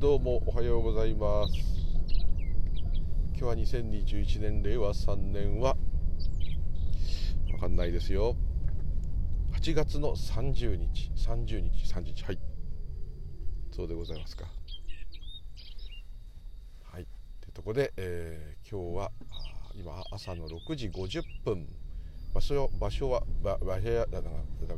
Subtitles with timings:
[0.00, 1.54] どうもおはようございます。
[3.36, 5.76] 今日は2021年令和3年は
[7.52, 8.36] わかんないですよ。
[9.60, 12.38] 8月の30日30日30日はい。
[13.72, 14.44] そうでございますか。
[16.84, 17.08] はい。
[17.40, 19.10] というとこで、えー、今日は
[19.74, 21.66] 今朝の6時50分。
[22.32, 24.06] 場所場所は場所は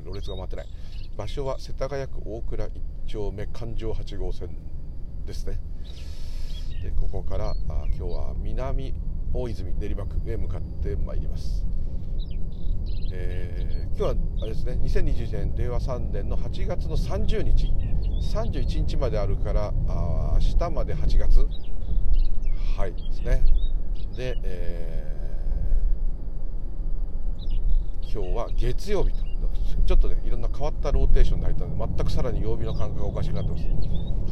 [0.02, 0.66] ろれつが回ってない。
[1.14, 2.70] 場所は世田谷区大倉1
[3.06, 4.56] 丁目環状8号線
[5.30, 5.60] ですね。
[6.82, 7.54] でここからあ
[7.96, 8.94] 今日は南
[9.32, 11.64] 大泉練馬区へ向かってまいります、
[13.12, 17.72] えー、今日はあれですね2020年令和3年の8月の30日
[18.34, 21.46] 31日まであるからあ明日まで8月。
[22.76, 23.44] はいですね。
[24.16, 29.30] で、えー、今日は月曜日と。
[29.86, 33.70] ちょっとねいろんな変わったローテーションで入ったので全くさらに曜日の感覚がおかしくなってます、は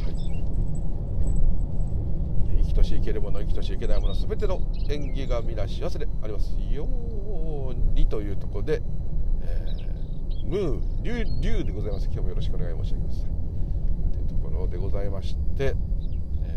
[0.09, 0.48] い。
[2.57, 6.85] 生きとし生けるもの生きとし生けないもの全ての縁起が皆幸せでありますよ
[7.71, 8.81] うにというところで、
[9.41, 12.05] えー、ムー竜竜でございます。
[12.05, 13.25] 今日もよろしくお願い申し上げます。
[14.11, 15.75] というところでございまして、
[16.43, 16.55] え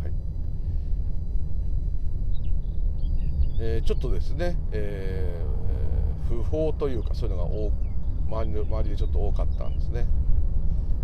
[0.00, 0.12] ー、はい。
[3.60, 7.50] えー、ちょっとですね、えー、不法というかそういうのが
[8.28, 10.06] 周りの周りでちょっと多かったんですね。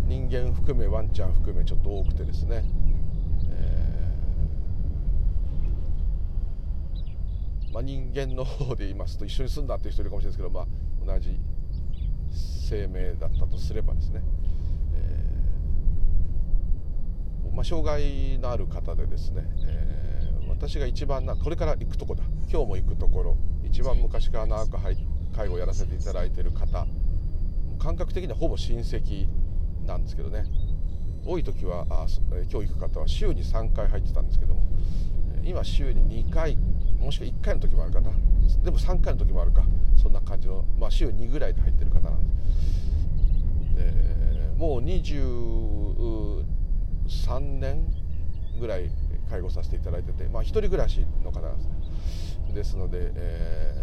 [0.05, 2.63] 人間含めワンちゃん含めちょっと多くてですね。
[7.73, 10.67] まあ、人間の方で言いますと一緒に住んだっていう人いるかもしれないですけど、まあ、
[11.05, 11.39] 同じ
[12.69, 14.21] 生命だったとすればですね、
[14.93, 22.23] えー、まあ、障害のある方でですね、えー、私が一番なこれから行くとこだ。
[22.49, 23.37] 今日も行くところ。
[23.63, 24.77] 一番昔から長く
[25.35, 26.85] 介護をやらせていただいてる方。
[27.79, 29.27] 感覚的にはほぼ親戚
[29.85, 30.45] なんですけどね。
[31.25, 32.05] 多い時はあ
[32.51, 34.61] 今日行く方は週に3回入ってたんですけども
[35.41, 36.57] 今週に2回
[37.03, 38.11] もしくは1回の時もあるかな。
[38.63, 39.65] でも3回の時もあるか。
[39.97, 42.39] そんな感じの、まあ、週2ぐらいで入ってる方なんです、
[43.77, 47.85] えー、もう23年
[48.59, 48.89] ぐらい
[49.29, 51.73] 介護させていただいてて、まあ、一人暮らしの方なんですね。
[52.53, 53.73] ですので、え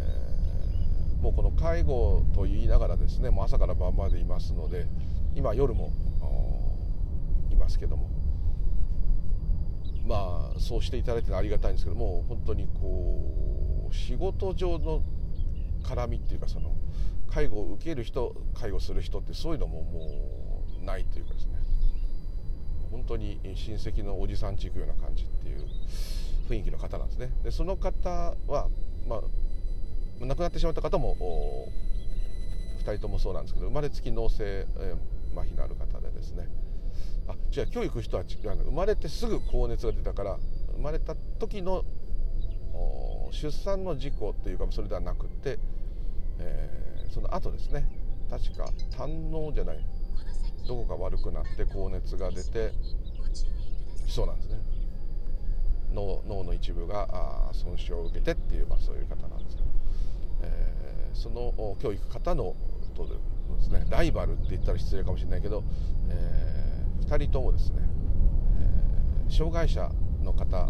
[1.18, 4.86] ー、もうこの介護と言いながらですねもう朝から晩までいますので
[5.34, 5.92] 今夜も
[7.50, 8.19] いますけども。
[10.06, 15.02] まあそうしていただいてありがたいんですけども本当にこう仕事上の
[15.82, 16.74] 絡みっていうかその
[17.30, 21.58] 介護を受ける人介護する人ってそういうのももうないというかですね。
[22.90, 25.64] 本当に親戚のおじさんち行くような感じっていう
[26.48, 27.30] 雰囲気の方なんですね。
[27.44, 28.68] でその方は
[29.06, 29.22] まあ
[30.26, 31.16] 亡くなってしまった方も
[32.80, 36.48] 2人ともそうなんですけど生まれつき脳性、えー、麻痺のある方でですね。
[37.30, 40.38] あ違う今日行く人は違う生まれてすぐ高熱が出たから
[40.74, 41.84] 生まれた時の
[43.32, 45.58] 出産の事故っていうかそれではなくて、
[46.38, 47.86] えー、その後ですね。
[48.30, 49.84] 確か胆のじゃない
[50.66, 52.72] どこか悪くなって高熱が出て
[54.06, 54.58] そうなんですね。
[55.92, 59.68] 脳脳の一部があ損傷を受けてっていう、まあ、そういう方なんですけど、
[60.42, 62.54] えー、その教育方の
[62.94, 63.14] とで
[63.62, 65.64] すねライバルって言ったら失礼かもしれないけど、
[66.08, 66.69] えー
[67.00, 67.78] 2人ともですね、
[69.28, 69.90] えー、障害者
[70.22, 70.68] の方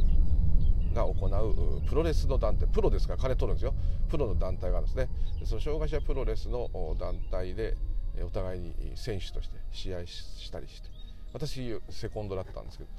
[0.95, 3.75] が行うプロレスの団体プロですから金取るんですよ。
[4.09, 5.09] プロの団体があるんですね。
[5.45, 7.77] その障害者プロレスの団体で
[8.25, 10.89] お互いに選手として試合したりして
[11.33, 12.91] 私セコンドだったんですけど、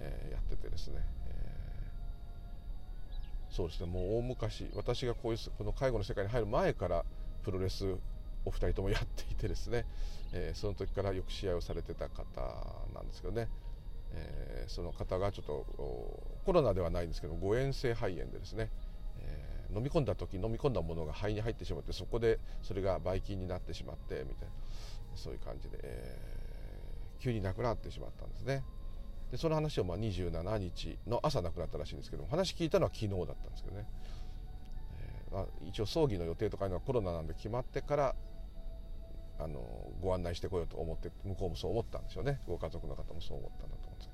[0.00, 0.96] えー、やっててですね、
[1.28, 3.86] えー、そうですね。
[3.86, 7.04] もう大昔私がこういうこの介護の世界に入る前から
[7.44, 7.86] プロレス
[8.44, 9.86] お二人ともやっていてですね、
[10.32, 12.24] えー、その時からよく試合をされてた方
[12.94, 13.48] なんですけどね、
[14.12, 15.64] えー、その方がちょっと
[16.44, 18.70] コロナではないんですけど誤嚥性肺炎でですね、
[19.20, 24.54] えー、飲み込んだ時飲み込んだものが肺に入ってしまってそこでそれがばい菌になってしまってみたいな。
[25.16, 26.18] そういう感じで、え
[27.18, 28.62] 急に亡くなってしまったんですね。
[29.30, 33.88] でその話をまあ27日の朝亡くなったらしいんですけども話聞いたのは昨日だったんですけどね、
[35.30, 38.14] えまあ、一応葬儀の予定とかいうのはコロナなんで決まってから
[39.38, 39.60] あの
[40.00, 42.40] ご案内してこようと思って向こうもそう思ったんでしょうね。
[42.46, 44.10] ご家族の方もそう思ったんだと思うんです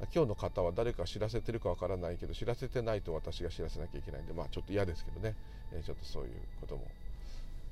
[0.00, 5.34] はい、今日の方は誰か知らせてるかわからないけど知らせてないと私が知らせなきゃいけないんでまあちょっと嫌ですけどね、
[5.72, 6.30] えー、ちょっとそういう
[6.60, 6.86] ことも、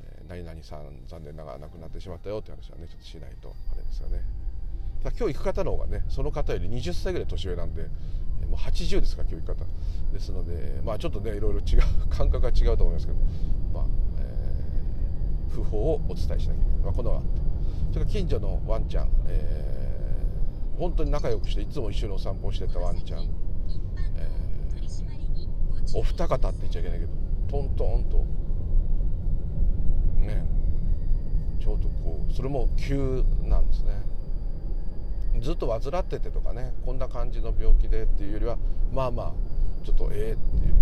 [0.05, 4.23] えー、何々さん残念ながら亡くなってしまったよって話はねちょっとしないとあれですよね。
[5.03, 7.89] だ今日行く方の方がねその方より20歳ぐらい年上なんで
[8.49, 9.67] もう80ですか今日行く方。
[10.13, 13.19] ですのでまあちょっとねいろいろ違う感覚が違うと思いますけど
[13.73, 14.12] まあ
[15.53, 17.23] 訃報をお伝えしなきゃいけない、まあ、このは
[17.93, 23.29] それから近所のワンちゃん、えー、本当に仲良くしていつも一緒にお散歩してたワンちゃん、
[24.17, 27.13] えー、お二方って言っちゃいけないけど
[27.51, 28.25] トントンと。
[30.23, 30.47] ね
[31.61, 33.91] ちょうどこうそれも急なんですね。
[35.41, 38.59] ずっと患っててとかねこんな感じの病気でっていうよりは
[38.93, 39.33] まあまあ
[39.85, 40.75] ちょっとええっていう。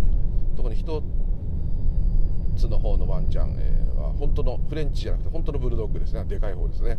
[0.56, 0.76] 特に
[2.56, 6.24] つの方のワンちゃん、えー、は本当のフレンチじゃなくて本当のブルドッグですね。
[6.24, 6.98] でかい方ですね。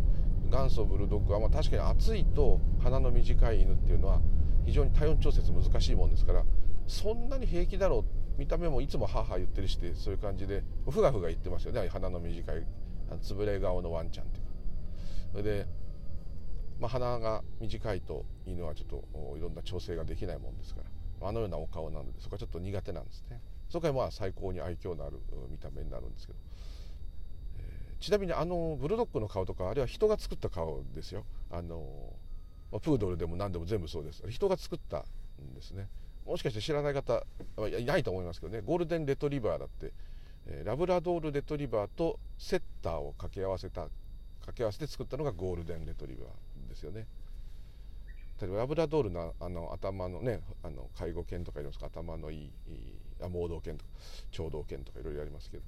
[0.50, 4.20] 元祖ブルドッグはまあ確かに暑いと鼻の短い犬っていうのは
[4.66, 6.44] 非常に体温調節難しいもんですから
[6.86, 8.04] そんなに平気だろ
[8.36, 11.88] う見た目もいつも母言ってるしてそういう感じでふがふが言ってますよね。
[11.88, 12.66] 鼻の短い
[13.20, 14.52] つぶれ顔のワンちゃんっていうか。
[15.32, 15.66] それで、
[16.80, 21.28] まあ、鼻が短いと犬はちょっといろんな調整ができないもんですから。
[21.28, 23.40] あのようなお顔なのでそこはちょっと苦手なんですね。
[23.72, 25.18] そこかまあ最高に愛嬌のある
[25.50, 26.38] 見た目になるんですけど、
[27.58, 31.24] えー、ちなみにあのブルドッグの顔とかあるいは人が作った顔ですよ。
[31.50, 32.12] あの、
[32.70, 34.22] プードルでも何でも全部そうです。
[34.30, 35.06] 人が作った
[35.42, 35.88] んですね。
[36.26, 37.24] もしかして知らない方
[37.56, 38.60] はいないと思いますけどね。
[38.60, 39.92] ゴールデンレトリバーだって、
[40.46, 43.88] えー、ラブラドールレトリバーとセッターを掛け合わせた
[44.40, 47.06] 掛け合わせて作ったのがゴールデンレトリバーですよね。
[48.40, 51.86] 例えばラブラドールのあの頭のねあの介護犬とかいりますか？
[51.86, 52.50] 頭のいい
[53.28, 53.90] 盲導犬とか
[54.30, 55.62] 聴導犬とかいろいろありますけど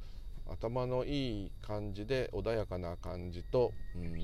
[0.46, 4.14] 頭のいい感じで穏やかな感じとうん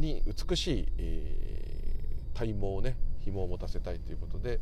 [0.00, 4.60] に美しい、えー、体毛をね紐を持たせたいということで、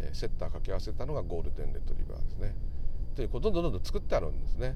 [0.00, 2.54] えー、セッター掛け合わせたのがゴールデンレトリバーですね。
[3.14, 4.74] というこどんどんどんどん作ってあるんですね。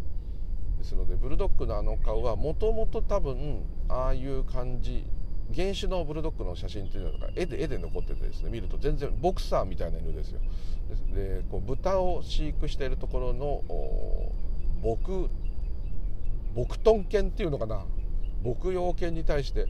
[0.78, 5.04] ですのでブルドッグのあの顔はもともと多分ああいう感じ
[5.54, 10.40] 原種のブルドッグの写真っていうのが絵で絵で残っててですね見ると全然ボクサーみたいな犬ですよ。
[11.14, 13.62] でこう豚を飼育しているところの
[14.82, 15.28] 牧
[16.54, 17.84] 牧豚犬っていうのかな
[18.44, 19.66] 牧羊犬に対して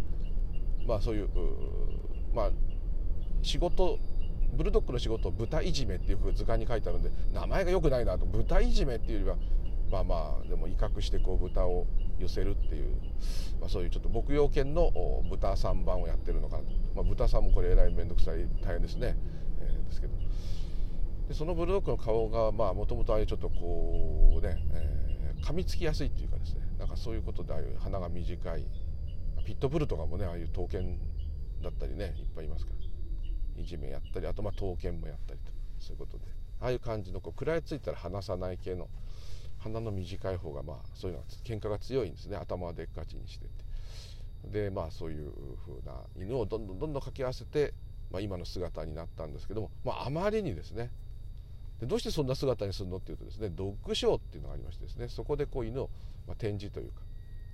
[0.86, 1.28] まあそういう
[2.34, 2.50] まあ
[3.42, 3.98] 仕事
[4.54, 9.36] ブルドッグの仕事を豚いじめっていうふう図鑑に書いてあるんで名前が良くないなと豚いじめっていうよりは
[9.90, 11.86] まあまあでも威嚇してこう豚を
[12.18, 12.96] 寄せるっていう、
[13.60, 14.90] まあ、そういうちょっと牧羊犬の
[15.28, 19.16] 豚3番をやってるのかなと、まあ、豚さんもこれえらい面倒くさい大変ですね、
[19.60, 20.14] えー、ですけど。
[21.28, 26.60] でそのブルドッグの顔がもともとああいうちょっとこうね、えー、噛みつきやすいっていうかですね。
[26.78, 28.64] なんかそういうことでああいう鼻が短い。
[29.44, 30.98] ピットブルとかもねああいう刀剣
[31.62, 33.62] だったりねいっぱいいますから。
[33.62, 36.24] いじめやったりあとまあ刀剣もやったりとそういうことで。
[36.60, 38.88] ああいう感じのこう食らいついたら離さない系の
[39.58, 42.36] 鼻の短い方がまあそういうのは喧嘩が強いんですね。
[42.36, 43.50] 頭はでっかちにしてて。
[44.50, 45.32] でまあそういう
[45.66, 47.74] 風な犬をどんどんどんどん掛け合わせて、
[48.10, 50.90] まあ、今の姿になったんですけども、まあ、あまりにですね。
[51.80, 55.90] でどうしてそんな姿にするのっていうとですねドッグショーっていうのがありましてですねそこでこう犬を、
[56.26, 57.02] まあ、展示というか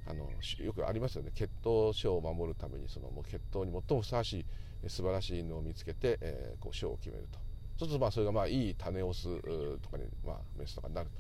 [0.07, 0.29] あの
[0.65, 1.31] よくありますよね。
[1.35, 4.45] 血統書を守るためにそのもう血統に最もふさわしい
[4.91, 7.39] 素晴らしい犬を見つけて、えー、こう賞を決めると。
[7.79, 9.29] そうするとまあそれがまあいい種オス
[9.81, 11.11] とかに、まあ、メスとかになる。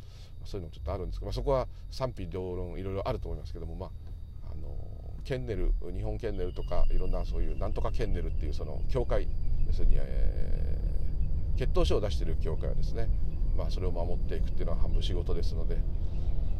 [0.45, 3.91] そういうのもちょっとあるんですけど、まあ、そこは賛否両論いろいろあると思いますけどもまあ
[4.53, 4.77] あの
[5.25, 9.29] ケンネル日本ケンネルとかいろんなそういうなんとかケンネルっていうその協会
[9.67, 13.09] 要するに、えー、血統書を出している協会はですね、
[13.57, 15.79] まあ、それを守っていくっていうのは半分仕事ですので。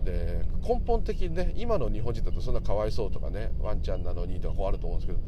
[0.05, 5.21] で根本的にね今の日本人だとそんなかわいそうとかねワンちゃんなのにとかこうあると思うんですけど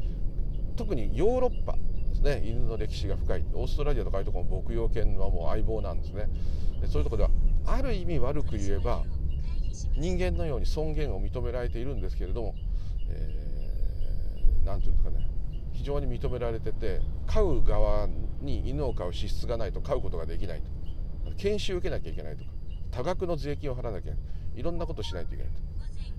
[0.75, 1.77] 特にヨーロッパ
[2.09, 6.27] ですね犬の歴史が深いオーストラリアとかいうところも牧羊犬はもう相棒なんですね
[6.81, 7.29] でそういうとこでは
[7.65, 9.03] ある意味悪く言えば
[9.97, 12.55] 人間のように尊厳を認められているんですけれども
[14.65, 15.29] 何、えー、て言うんですかね。
[15.73, 18.07] 非常に認められてて飼う側
[18.41, 21.31] に犬を飼う資質がないと飼うことができないと。
[21.37, 22.51] 研修受けなきゃいけないとか
[22.91, 24.13] 多額の税金を払わなきゃ
[24.55, 25.59] いろんなことしないといけないと。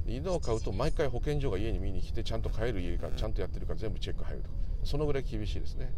[0.07, 4.55] 犬を飼うと毎回保健所が家に見に来てちゃんと飼える家かちゃんとやってるか全部チェック入るとか。
[4.85, 5.93] そのぐらい厳しいですね。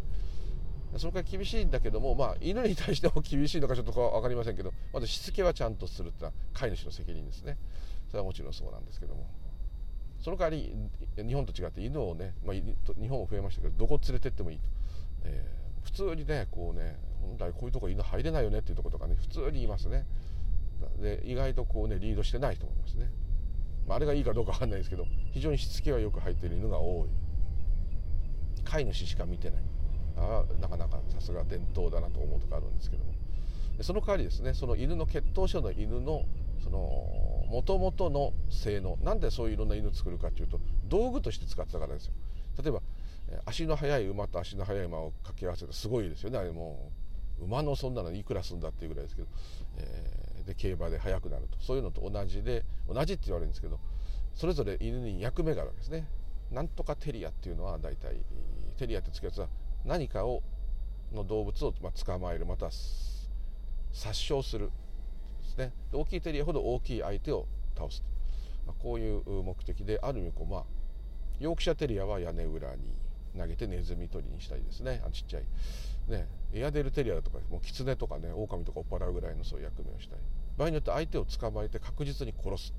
[0.96, 7.58] そのくら厳しいんだけども、まあ、犬に対しても厳しいのかちょっと分かりませんけどまずしつけはちゃんとするってのは飼い主の責任ですね。
[8.08, 9.26] それはもちろんそうなんですけども。
[10.20, 10.74] その代わり
[11.16, 14.64] 日本と違って犬をね、まあ、日本も増えましたけどどこ連れてってもいいと、
[15.24, 20.06] えー、普通にねこうね本来こういうとこ犬入れないよねっていうとことかね普通に言いますね。
[21.00, 23.10] で意外とこうねリードしてないと思いますね。
[23.86, 27.08] まあ、あれがいいかどうかわかんないですけど非常にしつけはよく入っている犬が多い。
[28.64, 29.62] 飼い主しか見てない。
[30.18, 33.12] あなかなかさすが伝統だなと思うとかあるんですけども。
[33.76, 36.24] でその代わりですねその犬の血統書の犬の
[36.62, 42.12] その元々の性能なんでそういういろんな犬作るかっていうと道具として使ってたからですよ。
[42.62, 42.80] 例えば
[43.44, 46.38] 足の速い馬と足の速い馬を掛け合わせてすごいですよね。
[46.38, 46.90] あれも
[47.40, 49.28] う馬のそんなのいくらすんだっていうぐらいですけど、
[49.76, 51.58] えーで競馬で速くなると。
[51.60, 53.78] そういうのと同じで同じって言われるんですけど
[54.34, 56.08] それぞれ犬に役目があるわけですね。
[56.50, 58.16] なんとかテリアっていうのは大体
[58.78, 59.48] テリアってつくやつは
[59.88, 60.42] 何かを
[61.14, 64.70] の動物をま捕まえるまた殺傷する
[65.42, 65.72] ですね。
[65.92, 68.04] 大きいテリアほど大きい相手を倒す
[68.66, 70.64] ま、こういう目的である意味こうまあ
[71.40, 72.82] ヨークシャテリアは屋根裏に
[73.36, 75.02] 投げてネズミ捕りにしたりですね。
[75.06, 75.44] あちっちゃい。
[76.08, 76.26] ね。
[76.52, 80.22] エアデルテリアとかもうキツネとかねオオカミとか追っ払うぐらいのそういう役目をしたり。
[80.58, 82.74] 場合によって相手を捕まえて確実に殺す。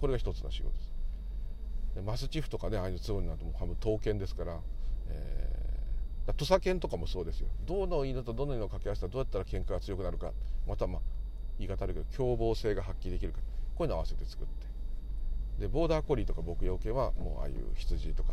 [0.00, 2.02] これが一つの仕事です。
[2.06, 4.58] マスチフとかねああいうツボになるともう半分刀剣ですから、
[5.10, 5.63] え、
[6.32, 7.48] 土佐犬とかもそうですよ。
[7.66, 10.32] どの犬とどの犬を掛け合わせたらどうやったら喧嘩が強くなるか。
[10.66, 11.00] またまあ
[11.58, 13.40] 言い方あるけど凶暴性が発揮できるか。
[13.74, 14.66] こういうのを合わせて作って。
[15.60, 18.32] でボーダーコリーとか牧羊犬はもうああいう羊とか、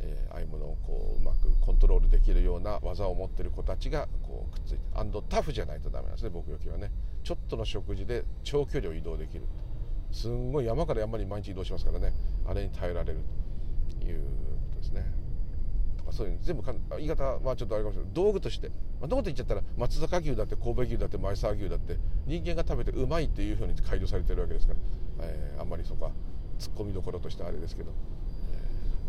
[0.00, 6.90] えー、ああいうものをこううまくコントロールできるような技を持ってる子たちがこうくっついてアンドタフじゃないとダメなんですね牧羊犬はね。
[7.22, 9.44] ちょっとの食事で長距離を移動できる。
[10.12, 12.12] すんごい山から山に毎日移動しますからね。
[12.46, 13.20] あれに耐えられる
[14.00, 14.26] というこ
[14.74, 15.25] とですね。
[16.06, 16.62] かそういう全部
[16.96, 18.12] 言い方はちょっとあれかもしれない。
[18.14, 18.68] 道具として、
[19.00, 24.74] まあ、どこと言っちゃったら松坂牛だって神戸牛だって前沢牛だって人間が食べてうまいっていうふうに改良されてるわけですか
[25.18, 26.12] ら、えー、あんまりそこは
[26.58, 27.92] ツッコミどころとしてあれですけど、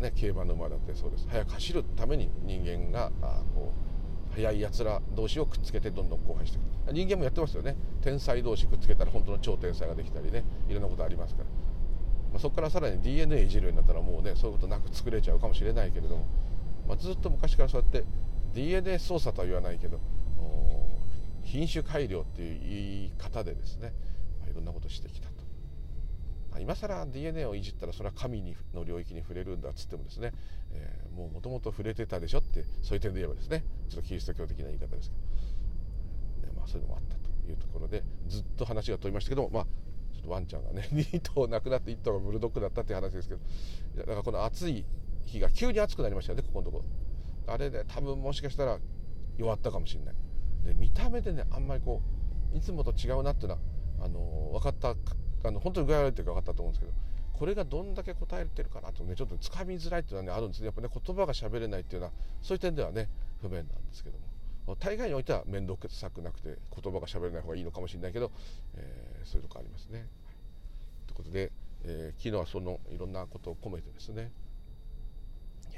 [0.00, 1.26] ー、ね、競馬の馬だってそうです。
[1.28, 3.72] 早く走るために人間があこ
[4.32, 7.76] う速いやつら同士をくっつけてどんどん荒廃していく人間もやってますよね。
[8.02, 10.44] 天才同士くっつけたら本当の超天才ができたりね。
[10.68, 11.46] いろんなことありますから、
[12.32, 16.26] まあ、そこからさらに DNA いじるようになったらもうねそういうことなく作れちゃうかもしれないけれども、
[16.88, 18.04] まあ、ずっと昔からそうやって
[18.54, 20.00] DNA 操作とは言わないけど
[21.44, 23.92] 品種改良っていう言い方でですね、
[24.40, 25.34] まあ、いろんなことしてきたと。
[26.50, 30.32] ま今更 DNA をいじったらそれは神の領域に触れるんだっつってもですね、
[30.72, 35.10] えー、もうもともと触れてたでしょってそういう点で言えばですねちょっとキリスト教的な言い方です
[36.40, 39.64] けど、ね、まあ、そういうのもあったというところでずっと話が飛びましたけどまあ
[40.12, 43.40] ちょっとワンちゃんがね 2頭亡くなって1頭がブルドッグだったっていう話ですけど
[43.96, 44.84] だからこの暑い
[45.28, 46.84] 日が急に暑くなりましたよねここのとこ。
[47.46, 48.78] あれで多分もしかしたら
[49.36, 50.14] 弱ったかもしれない。
[50.64, 52.02] で見た目でねあんまりこ
[52.52, 53.60] ういつもと違うなっていうのは
[54.00, 54.94] あの分かった
[55.44, 56.92] あの本当に具合悪いっていうか分かったと思うんですけど
[57.38, 60.66] これがどんだけ答えてるかなとねちょっとつかみづらいっていうのはねあるんですね。
[60.66, 63.08] やっぱね言葉が喋れないっていうのはそういう点ではね
[63.40, 64.26] 不便なんですけども。
[64.80, 68.30] 大概においては面倒くさくなくて言葉が喋れない方がいいのかもしれないけど、
[68.76, 70.06] えー、そういうとこありますね。
[71.06, 71.50] ということで、
[71.84, 74.30] えー、昨日はそのいろんなことを込めてですね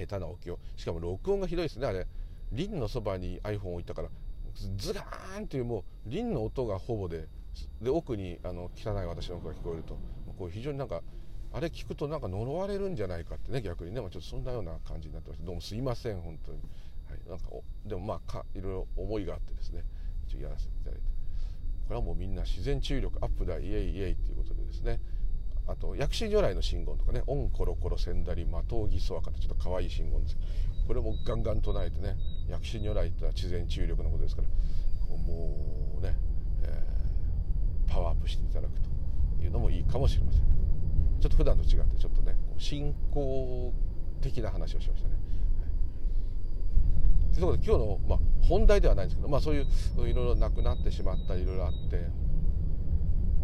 [0.06, 1.86] 下手な置きをしかも録音がひどいですね。
[1.86, 2.06] あれ
[2.52, 4.08] リンのそばに iPhone 置いたから
[4.76, 7.28] ズガーンっていうもうリンの音がほぼで
[7.80, 9.98] で奥にあの汚い私の声が聞こえると。
[10.38, 11.02] こう非常になんか
[11.52, 15.46] あれ聞くとなんか呪われるんじゃないかってね逆にね、まあ、ちょっとそんなような感じになってました。
[15.46, 16.58] どうもすいません本当に、
[17.08, 17.44] はい、なんか
[17.84, 19.84] でもまあかいろいろ思いがあってですね。
[20.26, 21.06] 一応やらせていただいて。
[21.88, 23.58] これはもうみんな自然注意力アップだ。
[23.58, 25.00] イエイイエイっていうことでですね。
[25.70, 30.36] あと薬師如来の真言とかね「オンコロコロセンダリマトウギソワカ」ってちょっと可愛い真言です。
[30.86, 32.16] これもガンガン唱えてね
[32.48, 34.48] 薬師如来ってのは自然注意力のことですから
[35.16, 36.16] もうね、
[36.62, 40.42] えー、パワーアップしていただくというのもいいかもしれません。
[41.20, 43.72] ちょっと普段と違ってちょっとね信仰
[44.20, 45.14] 的な話をしましたね。
[47.34, 47.42] とい。
[47.42, 49.66] うころで今日の、まあ、本題ではないんですけど、まあ、そういう
[50.08, 51.96] いろいろなくなってしまったいろいろあって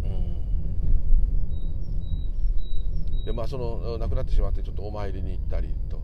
[0.02, 0.36] うん。
[3.26, 6.00] でまあその亡くなってしまってちょっとお参りに行ったりと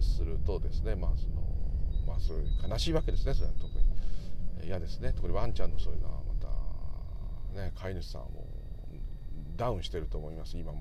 [0.00, 1.42] するとですねまあその
[2.06, 3.88] まあそういう悲しいわけですねそれは特に。
[4.64, 5.12] 嫌ですね。
[5.14, 6.34] 特にワンちゃんのそういうのはま
[7.54, 8.44] たね飼い主さんも
[9.56, 10.80] ダウンしてると思います今も。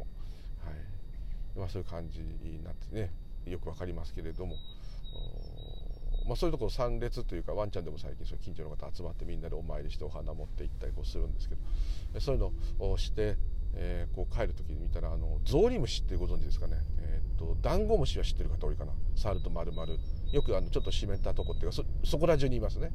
[0.65, 1.60] はい。
[1.60, 3.12] まあ、そういう感じになってね
[3.46, 4.55] よく分かりますけれども、
[6.27, 12.51] まあ、そういうところ参列というかワンちゃんでも最近そ近所の方集まってみんなでお参りしてお花持って行ったりこうするんですけどそういうの
[12.91, 13.38] をして、
[13.79, 18.91] えー、こう帰る時に見たらあのゾウリムシってご存知ですかね、えーと、ダンゴムシは知ってる方多いかな。
[19.15, 19.88] 触ると丸々
[20.31, 22.91] よくあのちょっと湿ったとこっていうかそこら中にいますね。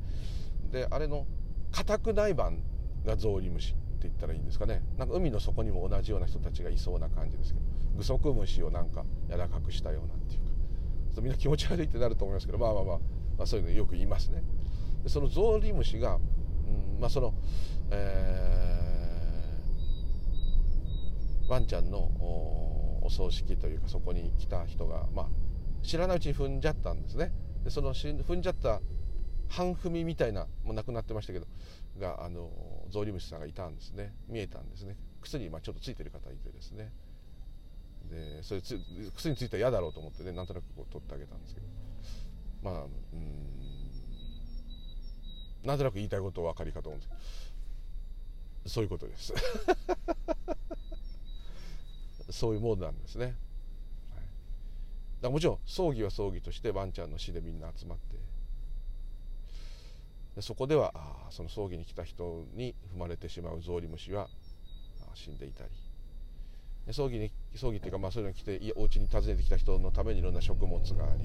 [0.70, 1.26] であれの
[1.70, 2.62] 硬くない版
[3.04, 4.82] がゾウリムシって言ったらいいんですかね。
[4.98, 7.66] なんか海の底にも同じような人たちがいそうな感じですけど。
[7.96, 11.20] グソクムシをなんか柔らかくしたようなっていうか。
[11.20, 12.98] みんな気持ち悪いってなると思いますけどまあまあまあ、
[13.38, 14.42] まあ、そういうのよく言いますね。
[15.02, 17.34] でそのゾウリムシが、うんまあ、その、
[17.90, 18.81] えー、
[21.52, 21.98] ワンちゃんの
[23.02, 25.26] お葬式というかそこに来た人が、まあ、
[25.82, 27.30] 知らないうちに踏んじゃったんですね。
[27.62, 28.80] でその踏んじゃった
[29.50, 31.46] 半踏みみたいなもう亡くなってましたけど
[32.00, 32.50] があの
[32.88, 34.14] ゾウリムシさんがいたんですね。
[34.28, 34.96] 見えたんですね。
[35.20, 36.90] 靴にまあちょっとついてる方いてですね。
[38.10, 38.80] でそれつ
[39.14, 41.66] 靴についたら嫌だろうと思ってねなんとなくこう取ってあげたんですけど。
[42.62, 42.90] まあうん
[45.64, 47.14] なんとなく言いたいことお分かりかと思うんですけ
[48.64, 48.70] ど。
[48.70, 49.34] そういうことです。
[52.32, 53.34] そういうものなんですね、はい、
[55.20, 58.16] だもちろん葬儀は葬儀としてワンちゃんの死でみんな集まって。
[60.34, 64.28] でそこではあその葬儀に来た人に踏まれてしまうゾウリムシは
[65.14, 65.70] 死んでいたり。
[66.92, 71.24] 葬儀に葬儀っていうか、まあ、そういうのに来てお家に訪ねてきた人のためにいろんな食物があり、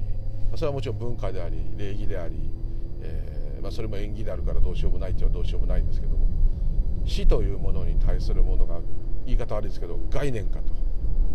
[0.49, 2.35] まあ、それはもちろん文化であり礼儀であり、
[3.01, 6.27] えーまあ、それも縁起であるからどうしようもないっていうのはどうしようもないんですけども
[7.05, 8.81] 死というものに対するものが
[9.25, 10.86] 言い方悪いですけど概念かと。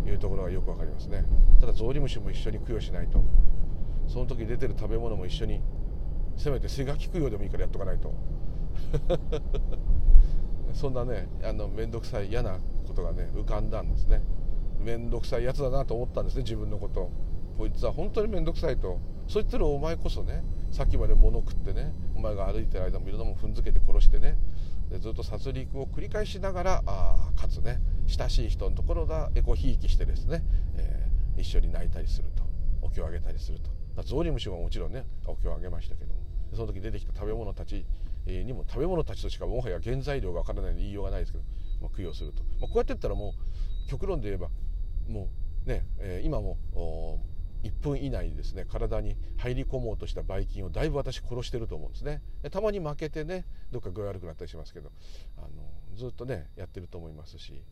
[0.06, 1.24] いうところがよくわかりますね。
[1.60, 3.22] ただゾウリムシも一緒に供養しないと。
[4.08, 5.60] その時出てる食べ物も一緒に
[6.36, 8.12] せめて背書き供養でもいいからやっとかないと。
[10.72, 14.22] そんなねあの面倒くさい嫌なことがね浮かんだんですね。
[14.80, 17.10] 面倒くさいやつだなと思ったんですね自分のこと。
[17.58, 18.98] こいつは本当に面倒くさいと。
[19.28, 24.36] そう言ってるお前こそねさっきまで物食ってねお前が歩いてる間もいろんなもん踏んづけて殺してね
[24.98, 27.78] ずっと殺戮を繰り返しながらあかつね。
[28.06, 30.42] 親しい人のところがエコひいきしてですね、
[30.76, 32.44] えー、一緒に泣いたりすると
[32.82, 33.70] お経をあげたりすると。
[34.02, 36.22] ゾウリムシももちろんねお経をあげましたけども。
[36.54, 37.84] その時出てきた食べ物たち
[38.26, 41.44] にも食べ物たちとしかもはや原材料がわからないので言いようがないですけど、
[41.80, 43.34] まあ、供養すると、まあ、こうやって言ったらも
[43.86, 44.48] う極論で言えば
[45.08, 45.28] も
[45.66, 46.58] うね、えー、今も
[47.64, 52.20] 1分以内にですね体に入り込もうとしたばい菌をだいぶ私殺してると思うんですね。
[52.50, 54.90] たまに負けてねどっか具合悪くなったりしますけど
[55.38, 55.48] あの
[55.96, 57.62] ずっとねやってると思いますし、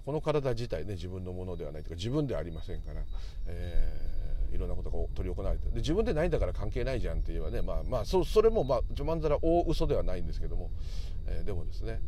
[0.00, 3.02] この体自体ね自分のものではないというか自分ではありませんから、
[3.46, 4.24] えー
[4.54, 10.70] いろんなことが執り行われてで自分でないんだから関係ないじゃんって言えばねまあまあそそれもまあ序盤皿大嘘ではないんですけども、
[11.26, 12.00] えー、でもですね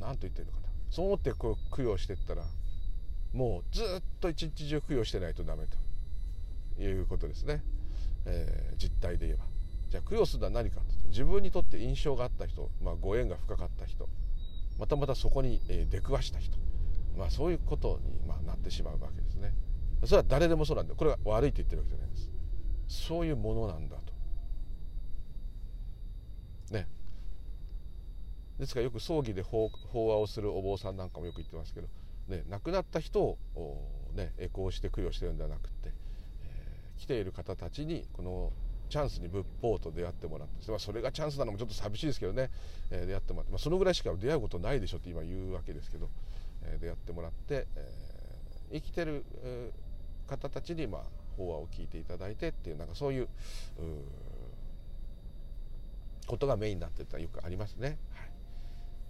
[0.00, 0.64] 何、と言ってるのかな。
[0.90, 2.42] そう思ってこう供養していったら
[3.32, 5.64] もうずっと一日中供養してないとダメ
[6.76, 7.62] ということですね、
[8.26, 9.44] えー、実態で言えば。
[9.90, 14.08] じゃあ供養するのは何かと自分にとって印象があった人、まあ、ご縁が深かった人
[14.76, 16.58] またまたそこに出くわした人、
[17.16, 19.54] まあ、そういうことに、まなってしまうわけですね。
[20.04, 22.30] それは誰でもそうなんだこれは悪いって言ってるわけじゃないです。
[23.06, 24.12] そういうものなんだと。
[26.74, 26.86] ね。
[28.58, 31.88] ですからよく葬儀で法話をするお坊さんなんかもよく言ってますけど、
[32.28, 33.38] ね、亡くなった人を、
[34.14, 38.52] ね、エコーして供養してるんではなくて、えー、来ている方たちにこの
[38.90, 42.50] チャンスに仏法と出会ってもらって、まあ、それがチャンスなのもちょっと寂しいですけどね、
[42.90, 46.10] えー、出会ってもらって、まあ、そのぐらいしか出会うことないでしょって今言うわけですけど、
[46.66, 49.24] えー、出会ってもらって、えー、生きてる、
[50.26, 51.02] 方たちに、まあ、
[51.36, 53.28] 法話を聞いていただいてっていうなんかそういう
[56.26, 58.30] ことがメインになってたよくありますね、はい、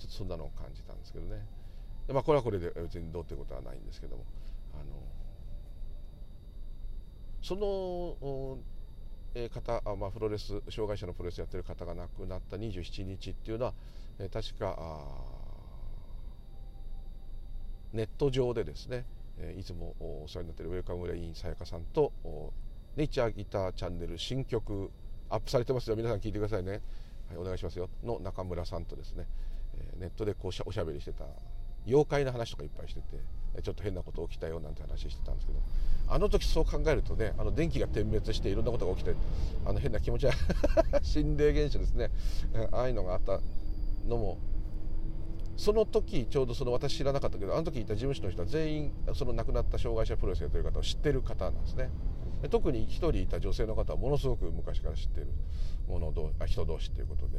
[0.01, 1.47] ちょっとそんなのを感じたんですけどね。
[2.09, 4.25] で、まあ、これはこれで別にどうっていうことはないんですけども。
[4.75, 4.85] あの
[7.43, 8.59] その
[9.51, 13.75] 方、まあ、プロレス障害者のプロレスやってる方が亡くなった27日っていうのは、
[14.33, 15.34] 確かあ
[17.95, 19.05] ネット上でですね
[19.39, 22.13] えいつもお世話になっているウェルカムレインさやかさんと
[22.97, 24.91] ネイチャーギターチャンネル新曲
[25.31, 25.97] アップされてますよ。
[25.97, 26.79] 皆さん聞いてくださいね、は
[27.35, 27.89] い、お願いしますよ。
[28.05, 29.27] の中村さんとですね、
[29.77, 31.25] えネットでこうおしゃべりしてた
[31.87, 35.59] 妖怪の話とかいっぱいしててちょっと変なこと起きたよなんて話してたんですけど
[36.09, 39.15] あの時そう考えるとねあの電気が点滅していろんなことが起きて
[39.67, 40.37] あの変な気持ち悪い
[41.05, 42.11] 心霊現象ですね。
[42.73, 43.41] ああいうのがあった
[44.07, 44.39] のも
[45.57, 51.91] その時ちょうどその私知らなかったけどあの時いた事務所の人は全員その亡くなった障害者プロレスやってる方を知ってる方なんですね。
[52.51, 55.29] 特に1人いた女性の方はものすごく昔から知ってる
[55.89, 57.39] ものどあ人同士ということで、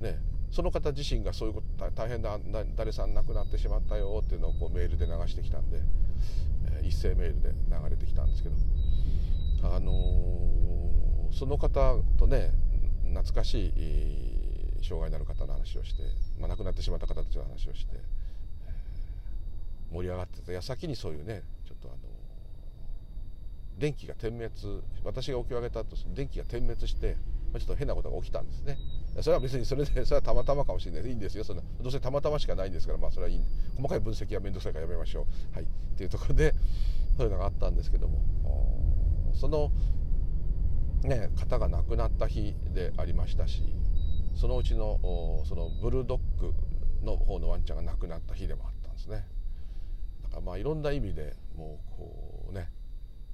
[0.00, 0.18] ー、ね、
[0.50, 2.38] その方自身がそういうこと大変だ
[2.76, 5.80] 誰さん亡くなってしまったよっていうのをこうメールで流してきたんで、
[6.78, 8.56] えー、一斉メールで流れてきたんですけど
[9.62, 12.52] あのー、その方とね
[13.04, 14.45] 懐かしい
[14.82, 16.02] 障害のある方の話をして、
[16.38, 17.94] まあ、亡くなってしまった方たちの話をして、
[18.66, 21.96] えー、盛り上がってた矢先にそういうねちょっとあの
[23.78, 24.50] 電気が点滅
[25.04, 27.16] 私が起き上げた後電気が点滅して、
[27.52, 28.78] まあ、ちょっと変なことが起きたんですね。
[29.20, 31.10] それは別にそれでそれはたまたまかもしれない。
[31.10, 31.44] いいんですよ。
[31.44, 33.40] そのどうせたまたましかないんですからまあそれはいい
[33.76, 35.54] 細かい分析は面倒くさいからやめましょう。
[35.54, 35.64] はい。
[35.64, 35.66] っ
[35.98, 36.54] ていうところで
[37.16, 38.20] そういうのがあったんですけども。
[39.36, 39.70] その
[41.04, 43.62] ね方が亡くなった日でありましたし
[44.36, 45.00] そのうちの
[45.46, 46.52] そのブルドッグ
[47.02, 49.26] の方のワンちゃんが亡くなった日でもあったんですね。
[50.24, 52.68] だからまあいろんな意味でもうこうね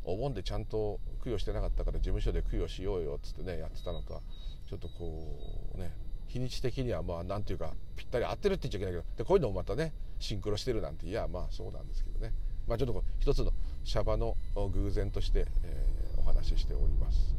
[0.05, 4.21] お盆でちゃんと供養してなかったから事務所で供養しようよっつってねやってたのとは
[4.69, 5.93] ちょっとこうね
[6.27, 12.33] 日にち的にはまあなんていうかぴったり合ってるって言っちゃいけないけどでこういうのもまたねシンクロしてるなんていやまあそうなんですけどね。
[12.69, 13.53] まあちょっとこう一つの
[13.85, 17.35] シャバの偶然として、えー、お話ししております。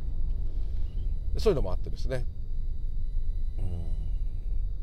[1.37, 2.25] そういうのもあってですね。
[3.59, 3.61] う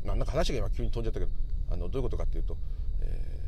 [0.05, 0.07] ん。
[0.07, 1.31] なんか話が今急に飛んじゃったけど
[1.71, 2.57] あのどういうことかっていうと、
[3.01, 3.41] え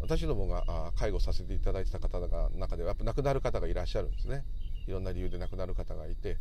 [0.00, 4.44] 私どもが介護させていただいてた方の中ではやっぱ亡くなる方がいらっしゃるんですね。
[4.86, 6.36] いろんな理由で亡くなる方がいて、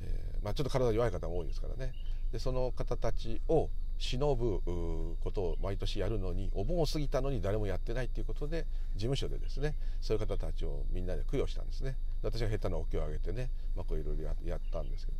[0.00, 1.92] えー、まあ、ちょっと体弱い方も多いですからね。
[2.32, 4.60] でその方たちを忍ぶ
[5.20, 11.96] ことを毎年やるのにお盆を過ぎたのに誰もやってないっていうことで事務所でですねそういう方たちをみんなで供養したんですね。
[12.22, 15.18] 私が下手なお経をあげてね、まあ、こういろいろやったんですけど。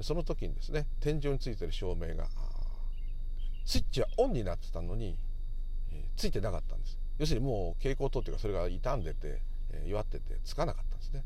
[0.00, 2.28] その時にですね天井についてる照明が
[3.64, 5.16] スイッチはオンになってたのに、
[5.92, 6.98] えー、ついてなかったんです。
[7.18, 11.24] 要するにもう蛍光灯っていうかそれが傷んでて、えー、弱っててつかなかったんですね。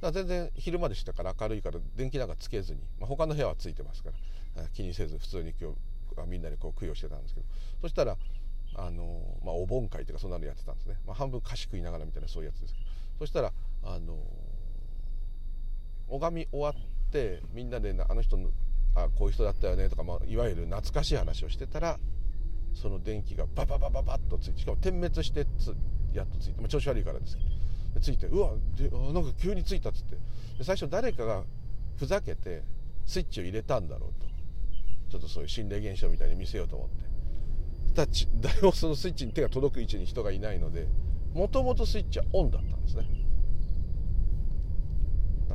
[0.00, 4.10] から全然昼間でしたから明るいから電気なんかつけずに、まあ、他の部屋はついてますか
[4.54, 7.46] ら気にせず普通に今日みんなでこう供養してたんですけど。
[7.82, 8.16] そしたら
[8.76, 12.86] あの、まあ、お盆会というかそんなのやってたんですね、まあ、半分菓子食いながらみたいなそういうやつですけど。
[13.18, 14.18] そしたらあの
[16.08, 16.74] 拝み終わっ
[17.10, 18.50] てみんなであの人の
[18.94, 21.98] あこういう人だったよねとか、まあ、いわゆる懐かしい話をしてたら
[22.74, 25.74] その電気がバババババッとついてしかも点滅してつ
[26.12, 27.42] やっとついて、まあ、調子悪いからですけ
[27.94, 30.16] どついてうわでなんか急についたっつって
[30.58, 31.44] で最初誰かが
[31.96, 32.62] ふざけて
[33.06, 34.26] スイッチを入れたんだろうと。
[35.08, 37.06] ちょっとそういう心霊現象みたいに見せようと思って。
[37.94, 40.86] たち誰もそのスイッチに手が届く位置に人がいないので
[41.32, 43.06] もともとスイッチはオンだったんですね。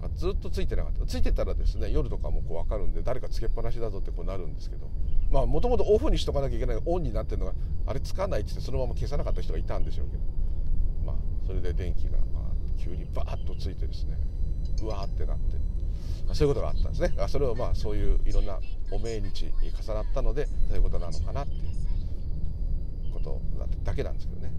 [0.02, 1.06] だからずっとついてなかった。
[1.06, 4.90] ついてたらですね夜とかもこう分かるんで誰かつけっぱなしだぞってこうなるんですけど。
[5.32, 7.54] まあもともとオフにしとかなきゃいけないオンになってるのが
[7.86, 10.24] あれつかないってってそのまま消さなかった人がいたんでしょうけど。
[11.06, 12.18] まあそれで電気が
[12.78, 14.18] 急にバーッとついてですね
[14.82, 15.58] うわーってなって。
[16.34, 17.28] そういうことがあったんですね。
[17.28, 18.60] それをまあそういういろんな
[18.92, 21.58] お命日に重なったのでそういうことなのかなってい
[23.10, 23.42] うこと
[23.84, 24.52] だけなんですけどね。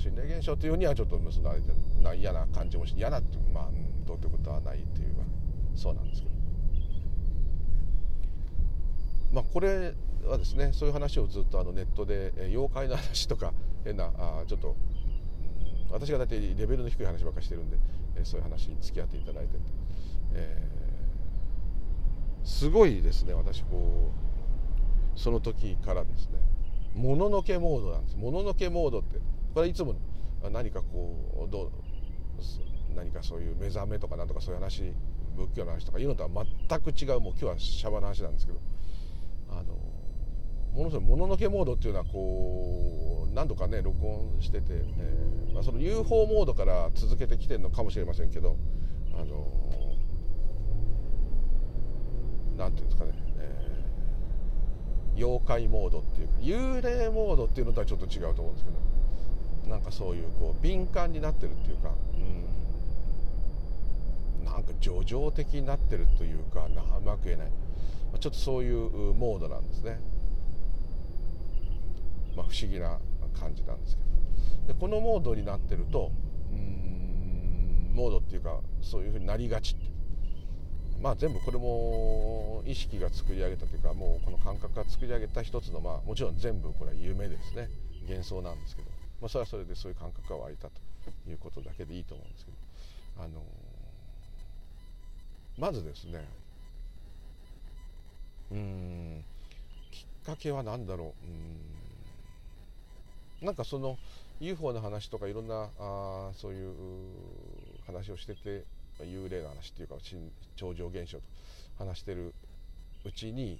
[0.00, 1.68] 心霊現象というにはちょっと結ばれて
[2.02, 3.68] な嫌な感じもし嫌なってまあ
[4.06, 5.10] どうってことはないっていう
[5.76, 6.34] そうなんですけど。
[9.32, 9.94] まあこれ
[10.26, 13.52] はですねそういう話をずっとあのネットで妖怪の話とか
[13.84, 14.74] 変なあちょっと
[15.90, 17.76] 私が大体レベルの低い話ばっかしてるんで
[18.24, 19.60] そういう話に付き合っていただいてて、
[20.34, 24.10] えー、すごいですね私こ
[25.16, 26.38] うその時からですね。
[26.94, 28.16] もののけモードなんです。
[28.16, 29.20] もののけモードって。
[29.54, 29.94] これいつも
[30.50, 31.70] 何かこうどう
[32.94, 34.92] 何かそういう目覚めとかなんとかそういう話
[35.36, 36.28] 仏教の話とかいうのとは
[36.68, 38.58] 全く違うもう今日はシャバの話なんですけど
[39.50, 39.74] あの
[40.72, 48.56] ものすごいもののけモードっていうのはこう何度かね録音してて、えーまあ、その UFO モードから続けてきてるのかもしれませんけど
[49.14, 49.46] あの
[52.56, 58.99] 何ていうんですかね、えー、妖怪モードっていうか幽霊モードっていうのとはちょっと違うと思うんですけど。
[59.70, 61.94] なんかそういうこう敏感になってるっていうか、
[64.40, 66.70] うん、なんか叙情的になってるというかう
[67.02, 67.48] まく言えない。
[68.18, 70.00] ちょっとそういうモードなんですね。
[72.36, 72.98] まあ、不思議な
[73.38, 74.02] 感じなんですけ
[74.66, 74.74] ど。
[74.74, 76.10] でこのモードになってると
[76.52, 79.90] うんモードっていうかそういうふうになりがちって。
[81.00, 87.70] まあ全部これも意識が作り上げたというかもうこの感覚が作り上げた一つのまあもちろん全部これは夢ですね。
[88.06, 88.88] 幻想なんですけど、
[89.20, 90.72] まあ、それはそれでそういう感覚が湧いたと
[91.28, 92.56] いうことだけでいいと思うんですけど
[93.24, 93.42] あの
[95.58, 96.24] まずですね
[98.50, 99.24] うん
[99.90, 101.60] きっかけは何だろううん。
[103.46, 103.96] なんかその
[104.40, 106.72] UFO の話とかいろんなあそういう
[107.86, 108.64] 話をしてて
[109.00, 109.96] 幽霊の話っていうか
[110.56, 111.24] 超常現象と
[111.78, 112.34] 話してる
[113.04, 113.58] うちに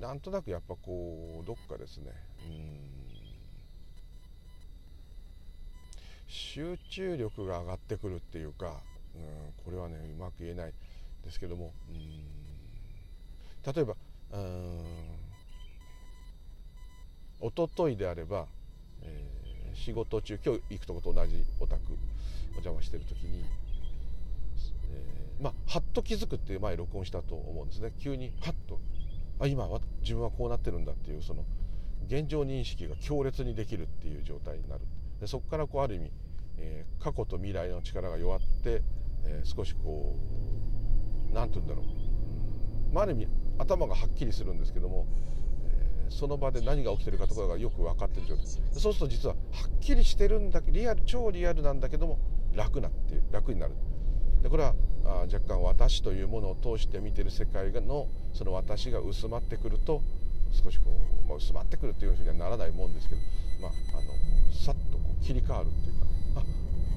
[0.00, 2.10] なんとなくやっぱこうどっかですね
[2.48, 3.01] うん。
[6.32, 8.80] 集中力が上がってくるっていうか
[9.14, 10.72] うんこれはねうまく言えない。
[11.22, 13.94] ですけどもうん例えば
[14.32, 14.84] うん
[17.40, 18.46] 一昨日であれば
[19.02, 21.80] えー、仕事中今日行くとこと同じお宅
[22.52, 23.44] お邪魔してる時に、
[24.90, 27.92] えー、まあはっと気づくっていう前録音したと思うんですね。
[27.98, 28.80] 急にハッと
[29.40, 29.68] あ今
[30.02, 31.44] 自分はこうなってるんだっていうその
[32.06, 34.82] 現状認識が強烈にできるっていう状態になる。
[35.22, 36.10] でそこからこうある意味、
[36.58, 38.82] えー、過去と未来の力が弱って、
[39.24, 40.16] えー、少しこ
[41.30, 45.06] う何て言うんだろう、まあ、ある意味頭がはっきりするんですけども
[46.08, 48.44] その場で何が起きてるかとかがよく分かってる状態。
[48.72, 49.40] そうすると実はは
[49.76, 52.18] っきりしてるんだけリアル超リアルなんだけども
[52.54, 53.74] 楽なって楽になる。
[54.42, 60.02] でこれはあ若干私というものを通して見てる世界のその私が薄まってくると
[60.50, 60.84] 少しこ
[61.24, 63.20] う、まあ、薄まってくるっていうふうにはならないもんですけど、
[63.62, 66.06] まあ、あのさっとこう切り替わるっていうか。
[66.40, 66.42] あ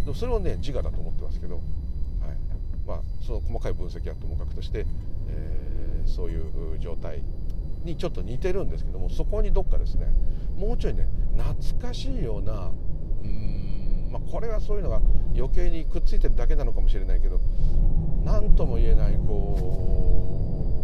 [0.04, 1.64] でもそれをね自我だと思ってますけど、はい。
[2.86, 4.86] まあ、その細かい分析はともかくとして、
[5.28, 7.24] えー、そういう状態
[7.84, 10.08] にちょっと似てるんですけどもそこにどっかですね
[10.58, 11.08] もうちょいね
[11.38, 12.72] 懐かしいような
[13.24, 15.02] ううんまあこれはそういうのが
[15.36, 17.40] 余計にくっついてるだけなのかもしれないけど
[18.24, 20.84] 何とも言えないこ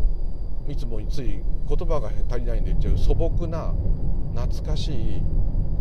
[0.68, 3.74] ういつもつい言葉が足りないんで言っちゃう素朴な
[4.36, 5.22] 懐かしい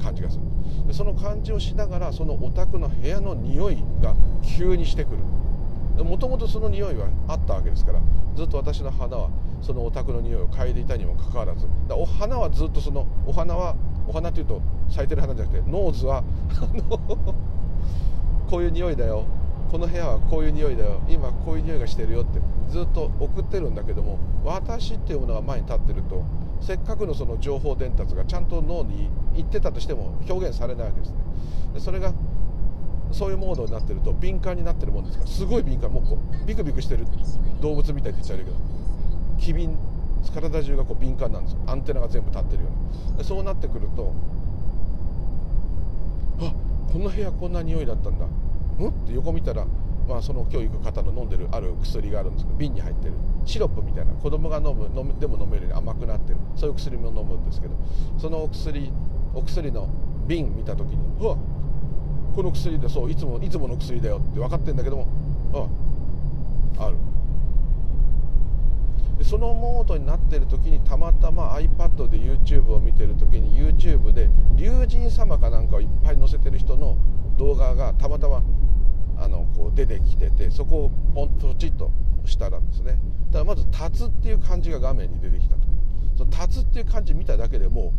[0.00, 0.42] 感じがする。
[0.86, 5.18] でその感じをしながらそのお宅の部屋の匂いが急にしてくる。
[6.04, 8.00] もともとその匂いはあったわけですから
[8.34, 13.74] ずっと私の花はそのお宅の匂いを嗅いでいたにもかかわらずだお花はずっとそのお花は
[14.08, 16.24] お花というと咲いてる花じゃなくてノーズは
[18.48, 19.26] こういう匂いだよ
[19.70, 26.24] この部屋はこういう匂いだよ今こういう匂いがしてるよってずっと送ってるんだけども私っていうものが前に立ってると
[26.60, 31.16] せっかくのその情報伝達がちゃんと脳に行ってたとしても表現されないわけですね。
[31.74, 32.12] でそれが
[33.12, 35.92] そういうモードになってると敏感になってるもんですからすごい敏感。
[35.92, 37.06] もうこうビクビクしてる
[37.60, 38.52] 動物みたいって言っちゃうけど
[39.38, 39.76] 機敏
[40.32, 41.60] 体中がこう敏感なんですよ。
[41.66, 42.68] アンテナが全部立ってるよ
[43.08, 44.12] うなでそうなってくると
[46.40, 46.52] あ
[46.92, 48.26] この部屋こんな匂いだったんだ。
[48.26, 48.28] ん？
[48.88, 49.66] って横見たら、
[50.08, 53.14] まあ、その今日行く方の飲んでるある薬があるんですけど瓶に入ってる。
[53.44, 54.12] シロップみたいな。
[54.14, 55.70] 子供が飲む飲でも飲めるよ。
[55.70, 56.38] うに甘くなってる。
[56.56, 57.74] そういう薬も飲むんですけど
[58.18, 58.92] そのお薬
[59.34, 59.88] お薬の
[60.26, 61.36] 瓶見た時にうわ
[62.34, 65.06] この薬でそういつもいつもの薬だよって分かってんだけども
[66.78, 66.96] あある。
[69.18, 76.96] でそのモードになってる時にたまたま iPad で YouTube を見てる時に YouTube で龍神様かなんかをいっぱい載せてる人の
[77.36, 78.42] 動画がたまたま
[79.20, 81.92] あのこう出てきててそこをポンとポチッと
[82.24, 82.98] したらですね
[83.30, 85.60] だからまず「立つ」っていう漢字が画面に出てきたと。
[86.16, 87.92] その立つっていう漢字見ただけでも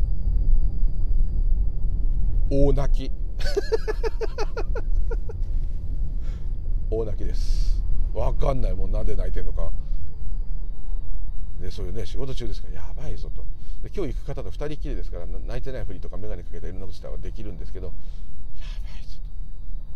[2.52, 3.12] う大泣き。
[6.92, 7.84] 大泣きです。
[8.14, 8.76] 分かんない。
[8.76, 9.72] もんなんで泣いてんのか。
[11.62, 13.46] でそういうね仕事中ですからやばいぞと。
[13.82, 17.94] で今日行く方と2人きりですから泣いてないふりとか眼鏡かけたいろんなことしたらできるんですけど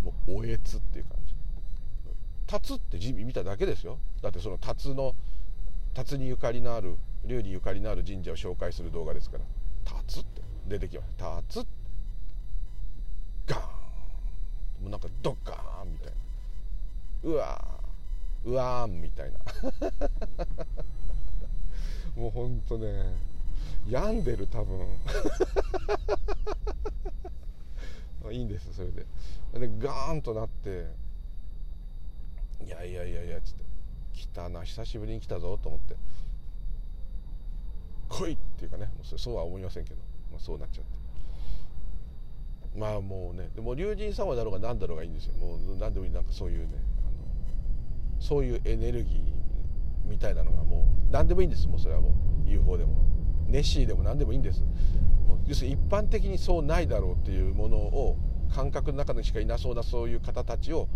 [0.05, 1.33] もうおえつっていう感じ。
[2.53, 3.97] 立つって字見ただけですよ。
[4.21, 5.15] だってその辰の
[5.95, 9.43] 辰にゆかりのある龍にゆかりのある神社を紹介する動画ですから。
[10.03, 11.67] 立つって出てきました立つ
[13.47, 13.61] ガーン。
[14.83, 16.15] もうなんかドッカーンみたいな。
[17.23, 19.39] うわーうわーんみたいな。
[22.21, 23.15] もうほんとね
[23.89, 24.87] 病んでる多分。
[28.31, 29.05] いいんですそれで。
[29.53, 30.87] でガーンとなって
[32.65, 33.63] いやいやいやいやっつって
[34.13, 35.95] 来たな久しぶりに来たぞと思って。
[38.07, 41.05] 来いっていうかねもうそうは思いませんけど、まあ、そうなっちゃって。
[42.77, 45.33] まあもうねでも龍神様だろうが何だろうがいいんですよ。
[45.35, 52.25] もう何でもいいなんかそういうねあのそういうエネルギーみたいなのがもう何でもいいんですもうそれはもう。
[52.47, 53.14] UFO でも。
[53.47, 54.63] ネッシーでも何でもいいんです。
[55.47, 58.17] 要するに一般的にそうないだろうっていうものを
[58.53, 60.87] 感覚の中にしかいなそうなそういう方たちを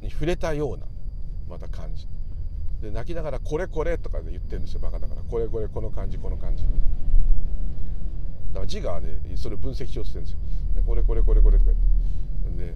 [0.00, 0.86] に触れたような
[1.48, 2.08] また感じ。
[2.80, 4.80] で泣きながら「これこれ」とかで言ってるんですよ。
[4.80, 6.64] バカだから「これこれこの感じこの感じ」
[8.52, 10.38] だから字がねそれを分析しようとしてるんですよ。
[10.74, 11.70] でこれこれこれこれとか
[12.44, 12.64] 言って。
[12.66, 12.74] で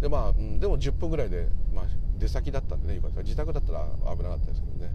[0.00, 1.84] でまあ、でも10分ぐらいで、まあ、
[2.18, 4.90] 出先だったんでねよかった自宅だったら危なかったですけどね。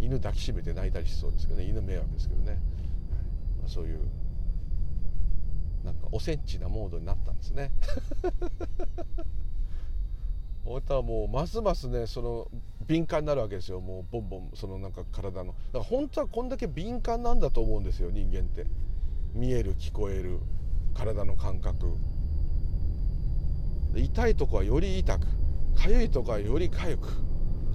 [0.00, 1.66] 犬抱きしめて泣いたりしそうですけどね。
[1.66, 2.58] 犬迷惑ですけどね、
[3.58, 4.00] まあ、そういう
[5.84, 7.70] なんかおセンチなモードになったんですね。
[10.64, 12.48] 本当はもうますますねその
[12.86, 13.80] 敏感になるわけですよ。
[13.80, 15.52] もうボンボンそのなんか体の。
[15.52, 18.66] だから本当はこんだけ敏感なんだと思うんですよ人間って。
[19.34, 20.40] 見える聞こえる
[20.94, 21.96] 体の感覚。
[23.96, 25.26] 痛いとこはより痛く
[25.76, 27.08] 痒いとこはより痒く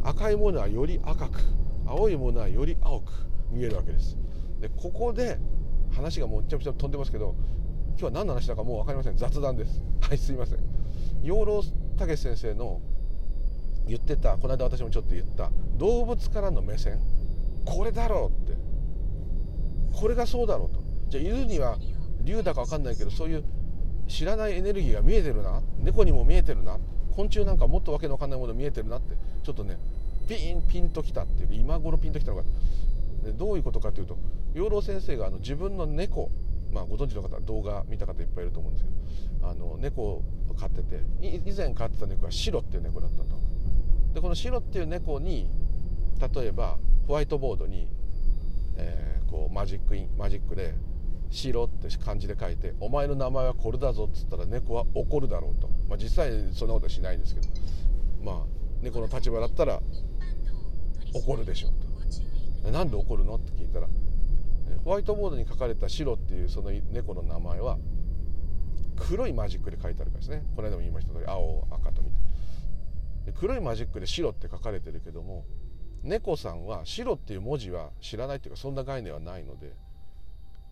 [0.04, 1.40] 赤いものはより赤く。
[1.86, 3.12] 青いものはより青く
[3.52, 4.18] 見えるわけです。
[4.60, 5.38] でここで
[5.92, 7.36] 話がもうめちゃくちゃ飛んでますけど
[7.90, 9.18] 今日は何の話だかもう分かりません。
[9.18, 9.82] 雑談です。
[10.02, 10.60] はいすいません。
[11.22, 11.62] 養老
[11.98, 12.82] 武先生の
[13.88, 17.00] 言ってたこの間私もちょっと言った動物からの目線。
[17.66, 18.58] これだろうって。
[19.94, 20.82] これがそうだろうと。
[21.10, 21.78] じゃあ犬には
[22.24, 23.44] 竜だか分かんないけどそういう
[24.08, 25.62] 知らないエネルギーが見えてるな。
[25.80, 26.80] 猫にも見えてるな。
[27.16, 29.78] 昆虫なんかもっとわけのわかんないもの見えてるなってちょっとね
[30.28, 32.44] ピンピンときたっていうか今頃ピンときたのか
[33.38, 34.18] どういうことかというと
[34.54, 36.30] 養老先生があの自分の猫
[36.74, 38.90] まあ、ご存知の方動画見た方いっぱいいると思うんですけ
[39.40, 40.24] どあの猫を
[40.58, 43.26] 飼ってて以前飼ってた猫はシロっていう猫だったと。
[44.14, 45.48] でこのシロっていう猫に
[46.36, 47.88] 例えばホワイトボードに、
[48.78, 50.74] えー、こうマジックインマジックで
[51.30, 57.48] 「シロ」って漢字で書いて「お前の名前はこれだぞ」っつったら猫は怒るだろうと、まあ、実際そんなことはしないんですけど
[58.24, 58.46] まあ
[58.82, 59.82] 猫の立場だったら
[61.14, 61.72] 怒るでしょう
[62.64, 62.72] と。
[62.72, 63.36] なんで怒るの？
[63.36, 63.88] って聞いたら
[64.84, 67.78] ホワイトボードに書かれた白っていうその猫の名前は
[68.96, 70.44] 黒いマジックで書いてあるからですね。
[70.56, 72.16] この間も言いました通り青赤と見て。
[73.36, 75.46] 黒いマジックで白って書かれてるけども
[76.04, 79.74] 猫さんは白っていう文字は知らないっていうかそんな概念はないので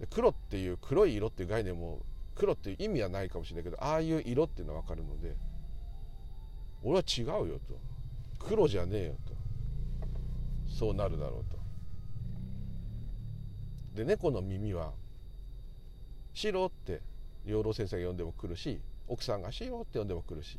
[0.10, 2.02] 黒っていう黒い色っていう概念も
[2.36, 5.36] 黒っていう意味はないかもしれないけどああいう色っていうのは分かるので
[6.84, 7.80] 俺は違うよと。
[8.40, 9.31] 黒じゃねえよと。
[10.78, 11.60] そうなるだろうと。
[13.96, 14.94] で猫の耳は
[16.34, 17.02] 白って
[17.46, 20.58] 養老先生が呼んでも来るし奥さんが白って呼んでも来るし。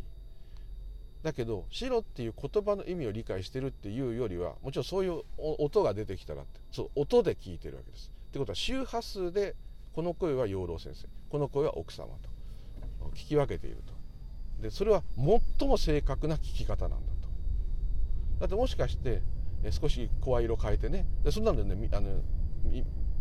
[1.22, 6.60] だけど白っていう言葉の意味を理解してるっていうよりはもちろんそういう音が出てきたらって。
[6.72, 8.10] そう音で聞いてるわけです。
[8.30, 9.54] ってことは周波数で
[9.92, 11.06] この声は養老先生。
[11.30, 12.30] この声は奥様と。
[13.14, 13.92] 聞き分けていると。
[14.62, 15.02] でそれは
[15.58, 17.28] 最も正確な聞き方なんだと。
[18.40, 19.22] だってもしかして
[19.70, 21.06] 少し声色変えてね。
[21.24, 22.22] でそんなんでねあの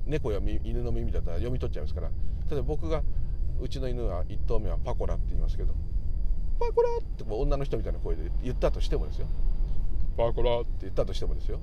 [0.06, 2.10] 猫や犬の耳だったら読み取っちゃいますから。
[2.50, 3.04] 例えば僕が
[3.62, 5.74] うちの犬は1頭目はパコラって言いますけど
[6.60, 9.28] パコラって女の人みたいな声で言ったとしてもですよ。
[10.18, 11.60] パコラって言ったとしてもですよ。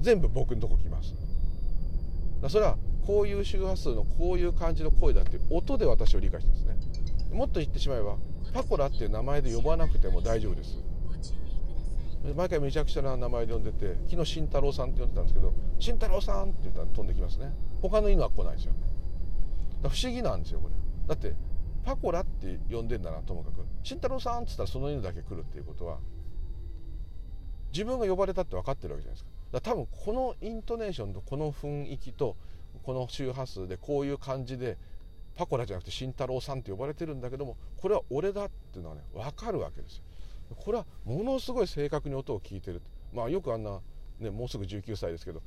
[0.00, 1.14] 全部僕のとこ来ます。
[2.42, 2.76] だそれは
[3.06, 6.76] こういう周波数のこういう感じの声だっていう音で私を理解してますね。
[7.32, 8.16] もっと言ってしまえば
[8.52, 10.78] パコラっていう名前で呼ばなくても大丈夫です。
[12.32, 17.52] 毎回めちゃくちゃな名前で呼んでて昨日慎太郎さんって呼んでたんですけど「慎太郎さん」って言ったら飛んできますね。
[17.82, 18.72] 他の犬は来ないですよ。
[19.82, 20.74] 不思議なんですよこれ。
[21.06, 21.34] だって
[21.84, 25.98] パコラって呼んでんだなともかく慎太郎さんっつったらその犬だけ来るっていうことは
[27.72, 29.30] 自分が呼ばれたって分かってるわけじゃないですか。
[29.52, 32.36] だから多分このイントネーションとこの雰囲気と
[32.82, 34.78] この周波数でこういう感じで
[35.36, 40.04] パコラじゃなくて慎太郎さんって呼ばれてるんだけどもこれは俺だっていうのはね分かるわけですよ。
[40.54, 43.80] これはものすごい正確に音を聞いてるまあよくあんな、
[44.20, 45.42] ね、もうすぐ19歳ですけど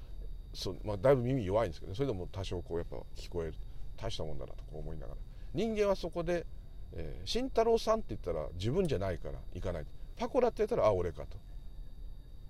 [0.54, 3.54] そう、まあ、だいぶ耳弱いんですけど、それでも多少こうやっぱ聞こえる。
[3.96, 5.18] 大したもんだなとこう思いながら。
[5.54, 6.46] 人間はそこで、
[6.94, 9.86] えー、慎太郎さんって言ったら自分じゃないから行かない。
[10.18, 11.38] パコラって言ったらあ俺かと。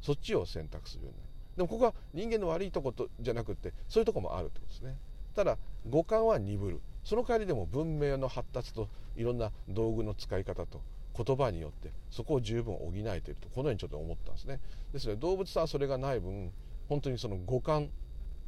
[0.01, 1.29] そっちを選択するようになる。
[1.57, 4.97] でもここは人間の悪いとことじゃなくてそういうとこもあるってことですね。
[5.35, 5.57] ただ
[5.89, 6.81] 五感は鈍る。
[7.03, 10.81] その代わりでも文明の発達といろんな道具の使い方と
[11.17, 14.59] 言葉によってそこを十分補えているとこのようにちょっと思ったんですね。
[14.93, 16.51] ですので動物さんはそれがない分
[16.87, 17.89] 本当にその五感、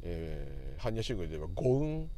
[0.02, 2.08] え、般若心経で言えば五運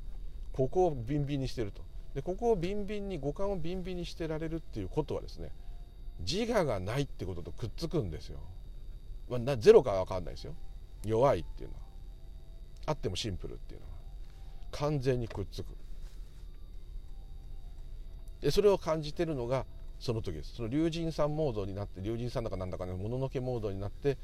[0.53, 1.83] ここをビンビンにしてると。
[2.15, 5.51] でここをビンビンに五感をビンビンにしてられるっていうことはですね
[6.21, 8.39] 自我がないってこととくっつくんですよ、
[9.31, 10.55] まあ、ゼロかは分かんないですよ。
[11.05, 11.83] 弱いっていうのは。
[12.87, 13.93] あってもシンプルっていうのは。
[14.73, 15.67] 完全にくっつく。
[18.41, 19.65] でそれを感じてるのが
[20.03, 20.57] その時です。
[20.57, 24.19] その龍神さんモードになって龍神さんだかなんだかねもののけモードになって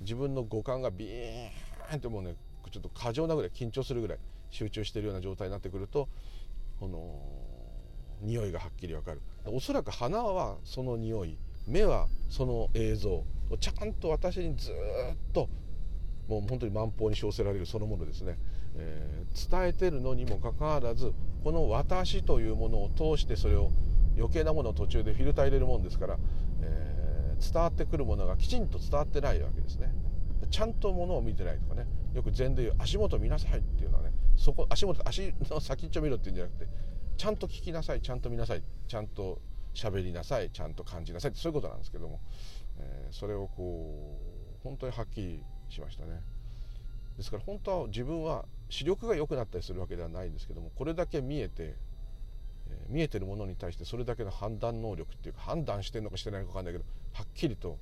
[0.00, 1.46] 自分の五感がビー
[1.92, 2.36] ンってもうね
[2.70, 4.18] ちょっと過剰なぐらい緊張するぐらい
[4.50, 6.08] 集中してるような状態になってくると
[6.78, 7.20] この
[8.22, 9.22] 匂いがはっきりわかる。
[9.46, 13.24] おそらく鼻はその匂い目はその映像を
[13.58, 14.74] ちゃんと私にずっ
[15.32, 15.48] と
[16.28, 18.38] もう本当に満法に称せられるそのものですね、
[18.76, 23.72] えー、伝えてるのにもかかわらずこの私というものを通してそれを
[24.16, 26.18] 余計なものを途中でフィルター入れるもんですから、
[26.62, 29.92] えー、伝わってくるものがきちんと伝わってないわけですね。
[30.50, 31.86] ちゃんとものを見てないとかね。
[32.14, 36.68] よく禅でいう足元見なさいっていうのはねそこ足元足の先っちょ見ろっていうんじゃなくて
[37.16, 39.40] ちゃんと聞きなさいちゃんと見なさいちゃんと
[39.74, 41.30] 喋りなさいちゃんと感じなさい。
[41.32, 42.20] ってそういうことなんですけども、
[42.78, 44.18] えー、それをこ
[44.60, 46.20] う本当にはっきりしましたね。
[47.16, 51.74] ですから本当は自分は視力が良くなったりするわけではないんですけどもこれだけ見えて、
[52.70, 57.78] え、見えてるものに対してそれだけの判断能力っていうか判断してるのかしてないのか分かんないけどはっきりと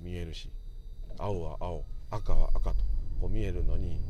[0.00, 0.50] 見えるし
[1.18, 2.76] 青は青赤は赤と
[3.20, 4.00] こう見えるのに、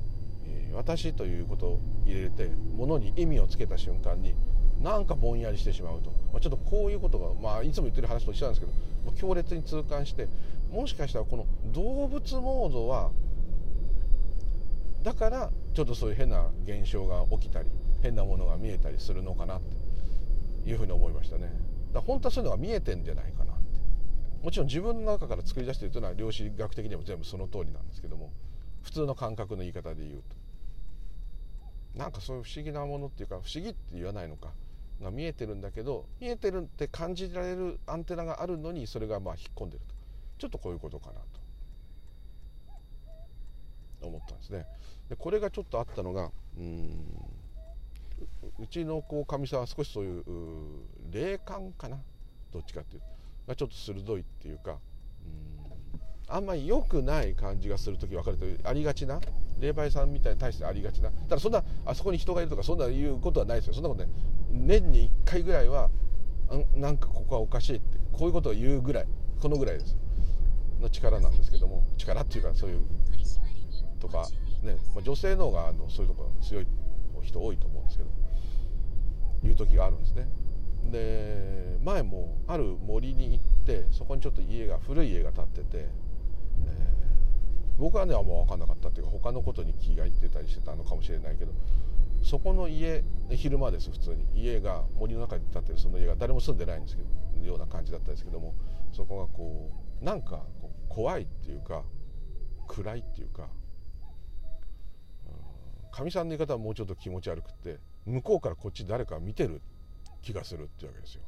[0.47, 4.35] え、私ということを入れてものに意味をつけた瞬間に
[4.83, 10.29] なんかぼんやりしてしまうと、ま、ちょっとこういうことが、まあ、いつも言ってる話と一緒なんですけど強烈に痛感して
[10.71, 13.11] もしかしたらこの動物モードは
[15.03, 17.71] だからちょっとそういう変な現象が起きたり
[18.03, 19.84] 変なものが見えたりするのかなって。
[20.65, 21.53] いうふうに思いましたね。
[21.93, 23.62] だ本当はそういうのが見えてんじゃないかなって。
[24.43, 28.31] もちろん自分の中から作り出しているというのは量子学的にも全部その通りなんですけども
[28.83, 30.45] 普通の感覚の言い方で言うと。
[31.99, 34.51] なんかそういう不思議なものっていうか不思議って言わないのか
[35.01, 39.95] が見えてるんだけど見えてるって感じられるアンテナがあるのにそれがまあ引っ込んでると
[40.39, 41.21] ちょっとこういうことかな
[44.01, 44.67] と思ったんですね。
[45.09, 47.44] でこれがちょっとあったのがうん。
[48.59, 50.25] うちのこうかみさんは少しそういう
[51.11, 51.99] 霊感かな？
[52.53, 53.03] どっちかっていう
[53.49, 54.79] がちょっと鋭いっていうか
[56.29, 59.21] あんまり良くない感じがする時分かるとありがちな？
[59.61, 61.11] 霊媒さんみたいに対してありがちな？
[61.29, 63.75] ただそんなあそこに人がいるとかそんな言うことはないですよ。
[63.75, 64.11] そんなことね
[64.51, 65.91] 年に1回ぐらいは
[66.77, 69.07] なんかここはおかしいってこういうことを言うぐらい
[69.41, 69.97] このぐらいです。
[70.81, 72.81] の力なんですけども力っていうかそういう
[74.01, 74.29] とか
[74.63, 76.67] ね、まあ、女性の方があのそういうところ強い
[77.23, 78.11] 人多いと思うんですけど。
[79.45, 80.29] いう時があるんですね。
[80.91, 91.53] で前もある森に行ってそこにちょっと家が古い家が建ってて、えー、僕はねあんま分かんなかったっていうか他のことに気がいってたりしてたのかもしれないけど
[92.23, 94.25] そこの家昼間です普通に。
[94.35, 97.09] 家が森の中に建ってるその家が誰も住んでないんですけど
[97.45, 98.55] ような感じだったんですけども
[98.93, 99.71] そこがこ
[100.01, 100.43] うなんか
[100.89, 101.83] 怖いっていうか
[102.67, 103.49] 暗いっていうか
[105.93, 109.61] かみさんの言い方はもうちょっと気持ち悪くって向こうからこっち誰か見てる
[110.23, 111.23] 気がするってわけですよ。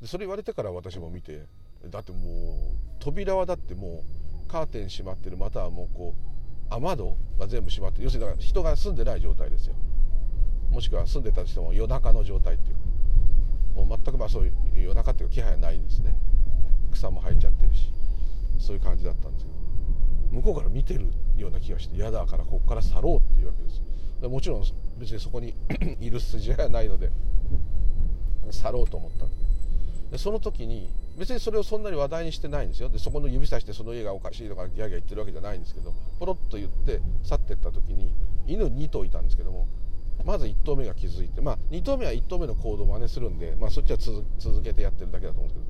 [0.00, 1.46] でそれ言われてから私も見て
[1.86, 2.20] だってもう
[2.98, 4.02] 扉はだっても
[4.46, 6.14] うカーテン閉まってるまたはもうこ
[6.70, 8.04] う雨戸が全部閉まってる。
[8.04, 9.74] 要するにだから人が住んでない状態ですよ。
[10.70, 12.74] もしくは住んでたとしても夜中の状態っていう。
[12.74, 12.80] か
[13.74, 16.16] もう全くまあそういう夜中っていう気配はないですね。
[16.92, 17.90] 草も生えちゃってるし
[18.58, 19.56] そういう感じだったんですけど
[20.30, 21.06] 向こうから見てる
[21.36, 23.84] ような気がして嫌だからここから去ろうっていうわけですで
[24.28, 24.64] もちろん
[24.98, 25.54] 別にそこに
[26.00, 27.10] いる筋合いはないので
[28.50, 29.26] 去ろうと思った。
[30.10, 32.88] でその時に別にそれをそんなに話題にしてないんですよ。
[32.88, 38.14] でそこの指さしてその家がおかしいとかギャーギャー言ってるわけじゃないんですけどポロッと言って去ってった時に
[38.46, 39.68] 犬2頭いたんですけども
[40.24, 45.66] まず1頭目が気づいてまあ2頭目は1頭目の行動を真似するんで、まあ、そっちは続けてやってるだけだと思うんです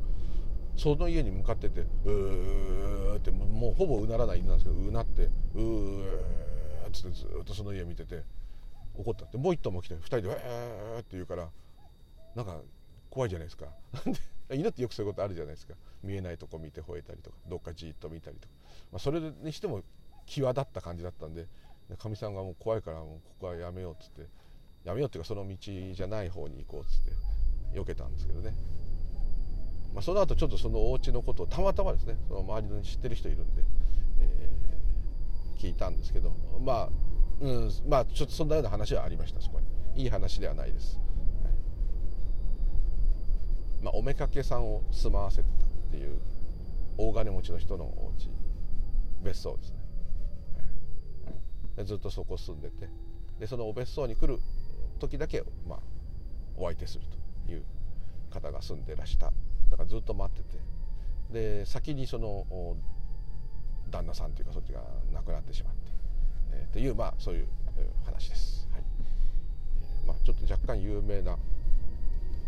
[0.76, 6.06] けどその家に向かっててうーってもうほぼうならない犬なんですけどうなってうー
[6.88, 8.22] っつってずっとその家見てて
[8.94, 9.38] 怒ったって。
[9.38, 11.50] もう1頭も来て2人で「えー」って言うから
[12.34, 12.60] なんか
[13.10, 13.66] 怖いじゃないですか。
[14.52, 15.74] 犬ってよくそういうことあるじゃないですか。
[16.02, 18.54] 見えないとこ見て吠えたりとかどっかじっと見たりとか、
[18.92, 19.82] まあ、それにしても
[20.26, 21.46] 際立った感じだったんで
[21.96, 24.28] かみさんがもう怖いからもうここはやめようっつって
[24.84, 27.12] やめようっていうかその道じゃない方に行こうっつって
[27.78, 28.54] 避けたんですけどね、
[29.94, 33.62] まあ、その後ちょっとそのお家のことをたまたまですねその周りの知ってる人いるんで、
[34.20, 36.88] えー、聞いたんですけどまあ
[37.42, 37.70] うん。
[37.88, 39.40] まあちょっとそんなような話はありました。
[39.40, 39.60] そこ
[39.94, 40.08] にいい。
[40.08, 40.98] 話ではないです、
[41.44, 41.54] はい、
[43.84, 46.18] まあおめかけさんを住まわせてたっていう
[46.96, 48.30] 大金持ちの人のお家
[49.22, 49.76] 別荘ですね、
[51.76, 52.88] はい、ずっとそこ住んでて。
[53.40, 54.38] でそのお別荘に来る
[55.00, 55.78] 時だけ、まあ、
[56.56, 57.04] お相手する
[57.46, 57.64] という
[58.30, 59.32] 方が住んでらした。
[59.70, 60.62] だからずっと待ってて。
[61.32, 62.44] で先にその
[63.90, 64.82] 旦那さんというかそっちが
[65.12, 66.01] 亡くなってしまって。
[66.52, 67.48] えー、という、まあ、そういう
[68.04, 68.68] 話です。
[68.72, 68.82] はい。
[69.82, 71.36] えー、まあ、ちょっと若干有名な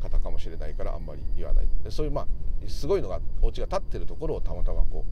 [0.01, 1.69] 方かもしれないからあんまり言わない。
[1.83, 2.27] でそういうまあ
[2.69, 5.05] すごいのがお家が建ってるところをたまたまこ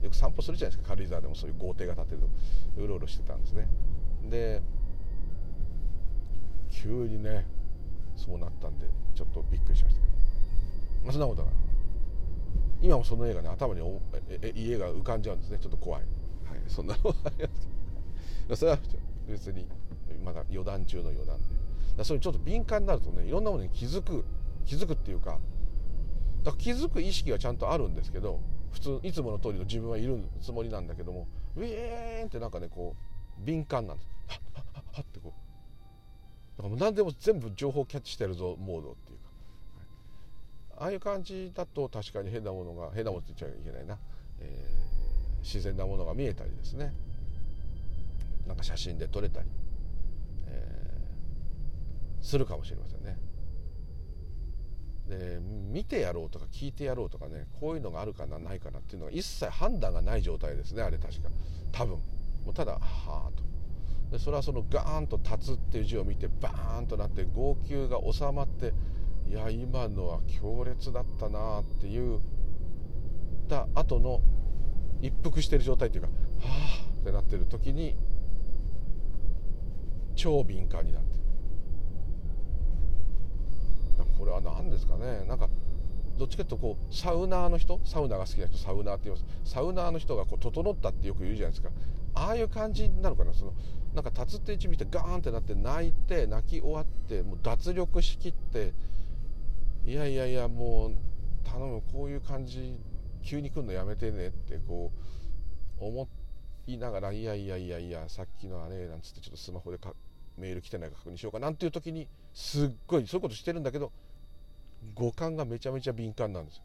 [0.00, 0.94] うよく散歩するじゃないですか。
[0.94, 2.28] 軽井沢でもそういう豪邸が建ってると
[2.82, 3.68] うろうろしてたんですね。
[4.30, 4.62] で
[6.70, 7.46] 急にね
[8.16, 10.12] そうなったんでちょっとびっくりしましたけど、
[11.04, 11.50] まあ、そんなことが
[12.80, 13.80] 今もその映画ね頭に
[14.54, 15.58] 家が浮かんじゃうんですね。
[15.60, 16.02] ちょっと怖い、
[16.44, 17.85] はい、そんなのありますけど。
[18.54, 18.78] それは
[19.26, 19.66] 別に
[20.24, 21.44] まだ余談中の余談で。
[21.96, 24.24] だそういうちょっと敏感になるとねいろんなものに気づく
[24.66, 25.38] 気づくっていうか
[26.44, 28.40] だか気づく意識がちゃんとあるんですけど
[28.72, 31.26] 普通いつもの通りの自分はいるつもりなんだけども
[31.56, 34.08] ウィーンってなんかねこう敏感なんです。
[34.28, 36.58] はっはっはっはってこう。
[36.58, 39.24] だからもう何でも全部情報キャッチしてるぞモードっていうか、
[40.78, 43.98] ああいう感じだと確かに変なものが変なものって言っちゃいけないな、
[44.40, 46.92] えー、自然なものが見えたりですね。
[48.46, 49.48] なんか写真で撮れたり、
[50.46, 53.18] えー、するかもしれませんね。
[55.08, 61.28] で見てやろうとか聞いてやろうとかねこういうのがあるかなないかなっていうのは一切判断がない状態ですねあれ確か。
[61.72, 61.98] 多分。
[62.44, 62.78] もうただは
[63.28, 63.46] あと。
[64.10, 68.72] でそれはそのガーンと立つっていう字を見てバーンとなって号泣が収まって
[69.28, 72.20] いや今のは強烈だったなあっていう
[73.48, 74.20] た後の
[75.02, 76.12] 一服してる状態っていうかは
[76.44, 77.96] あってなってる時に
[80.16, 81.16] 超敏感になって
[84.18, 85.24] これは何ですかね。
[85.26, 85.48] なんか
[86.18, 89.50] どっちかというとこうサウナーの人サウナが好きな人サウナーって言います。
[89.52, 91.70] サウナーの人がこう整ったってよく言うじゃないですか。
[92.14, 93.34] ああいう感じなのかな。
[93.34, 93.52] その
[93.94, 98.72] なんか立つって位置見てガーンってなって泣いて泣き終わってもう脱力しきって
[99.84, 100.96] いやいやいやもう
[101.44, 102.78] 頼むこういう感じ
[103.22, 104.92] 急に来るのやめてねってこ
[105.80, 106.08] う思
[106.66, 109.78] いながらいやいやいやいやさっきのあれなんつってちょっとスマホで
[110.38, 113.92] メール来てないか確認しようかなんていう時にすっごいそういうことしてるんだけど
[114.94, 116.62] 五感がめちゃめちゃ敏感なんです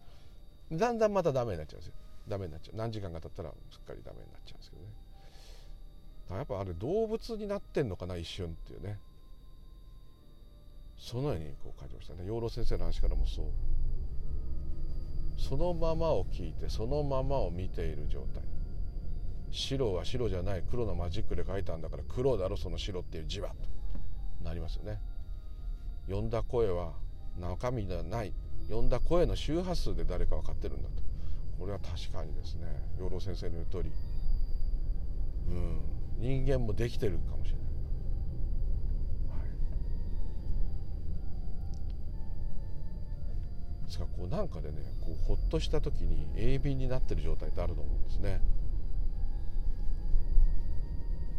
[0.72, 1.94] だんだんまたダメになっちゃうんですよ。
[2.28, 2.78] ダメになっちゃう。
[2.78, 4.88] 何時間が経ったらすっかりダメになっちゃうんですけどね。
[6.38, 8.98] やっぱあれ動物になってんのかな一瞬っていうね。
[10.98, 12.26] そのようにこう感じましたね。
[12.26, 13.46] 養老先生の話からもそう。
[15.38, 18.44] そのままを聞いてそのままを見ている状態。
[19.52, 23.56] 白は白じゃない黒のマジックで書いたんだから黒だろその白っていう字はと
[24.44, 25.00] なりますよね。
[26.10, 26.94] 呼んだ声は
[27.40, 28.34] 中身ではない。
[28.70, 31.02] 呼んだ声の周波数で誰か分かってるんだと。
[31.60, 32.66] これは確かにですね。
[33.00, 33.92] 養老先生の言う通り。
[35.50, 35.82] うん。
[36.18, 37.62] 人間もできてるかもしれない。
[43.86, 48.42] ですがこうなんかでねこうほっとした時に鋭敏になってる状態ってあると思うんですね。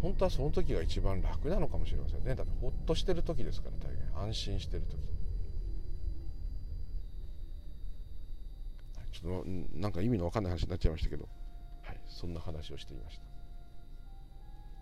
[0.03, 2.35] 本当はその時が一番楽なのかもしれませんね。
[2.35, 4.27] だってほっとしてる時ですから大概。
[4.27, 4.99] 安心してる時。
[9.13, 11.29] ちょっとなんか意味の分かんない話になっちゃいましたけど。
[11.83, 13.21] はいそんな話をしていまし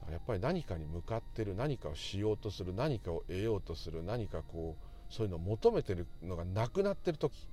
[0.07, 0.11] た。
[0.11, 7.47] やっぱり何かに向かってる何かをしようとする何かを得ようとする何かこうそういうのを求めてるのがなくなってる時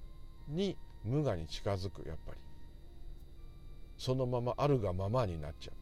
[0.47, 2.39] に無我に近づくやっぱり。
[3.97, 5.76] そのままあるがままになっちゃう,、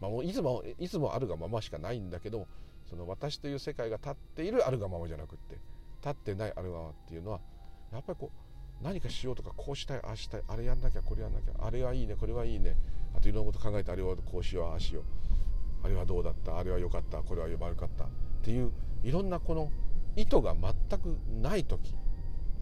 [0.00, 2.46] まあ、もういつもいつもあるがまましかないんだけど
[2.88, 5.58] その私という世界が立っているあるがままじゃなくって
[6.00, 7.40] 立ってないあるがままっていうのは
[7.92, 12.76] やっぱりこう何かしようとかこうしたいああしたいあれやんなきゃこれやんなきゃあれはいいねこれはいいね
[13.16, 15.04] あといろんなこと考えてあれはこうしようああしよう
[15.84, 18.08] あれはどうだったあれは良かったこれは悪かったっ
[18.42, 18.72] ていう
[19.02, 19.70] いろんなこの
[20.16, 21.94] 意図が全くない時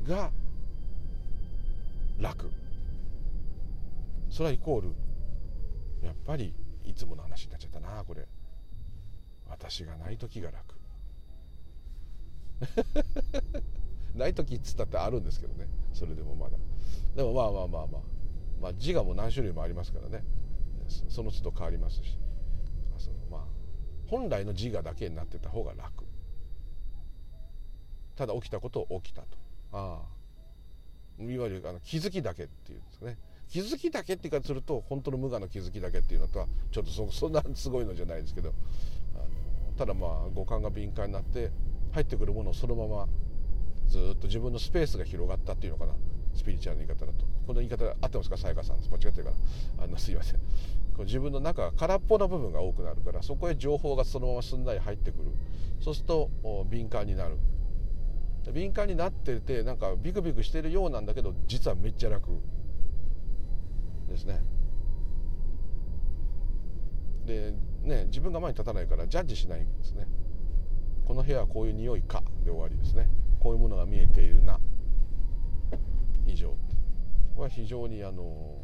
[0.06, 0.30] が
[2.18, 2.50] 楽。
[4.30, 4.88] それはイコール
[6.02, 6.54] やっぱり
[6.86, 8.26] いつもの話になっちゃったなこれ。
[9.48, 10.76] 私がない時が楽。
[14.14, 15.68] ない時っつったってあるんですけどね。
[15.92, 16.56] それでもまだ。
[17.14, 18.02] でもまあまあまあまあ。
[18.60, 20.24] まあ自我も何種類もありますからね。
[20.88, 22.18] その都度変わりますし。
[22.98, 23.46] そのまあ
[24.06, 26.06] 本来の自我だけになってた方が楽。
[28.14, 29.28] ただ起きたことを起きたと。
[29.72, 31.22] ああ。
[31.22, 33.18] いわゆるあの気づきだけっていうんですかね。
[33.48, 38.52] 気づきだけって言い方すると本当の無我の気づきだけっていうのとはちょっとそそんなすごいのじゃないですけど
[39.14, 39.24] あの
[39.78, 41.50] ただまあ五感が敏感になって
[41.92, 43.06] 入ってくるものをそのまま
[43.88, 45.92] ずっと自分のスペースが広がったっていうのかな。
[46.34, 49.30] スピリチュアルの言い方だとこの言い方合ってますかさやかさん間違ってるか
[49.78, 49.84] な。
[49.84, 50.40] あのすいません
[50.98, 52.26] 自分の中が空っぽな。
[52.28, 55.30] 部分が多くなるからそこへ情報がそのまますんなり入ってくる
[55.80, 56.30] そうすると
[56.68, 57.26] 敏感にな。
[57.26, 57.38] る
[58.52, 59.72] 敏感になっててな。
[59.72, 61.00] んかビクビクしてるような。
[61.00, 62.28] んだけど実はめっちゃ楽
[64.08, 64.42] ですね。
[67.26, 67.52] で
[67.82, 70.06] ね自分が前に立たないからジャッジしないんですね。
[71.06, 72.22] この部屋はこういう匂いか。
[72.44, 73.08] で終わりですね。
[73.40, 74.60] こういうものが見えているな。
[76.26, 76.54] 以上
[77.36, 78.60] は非常にあの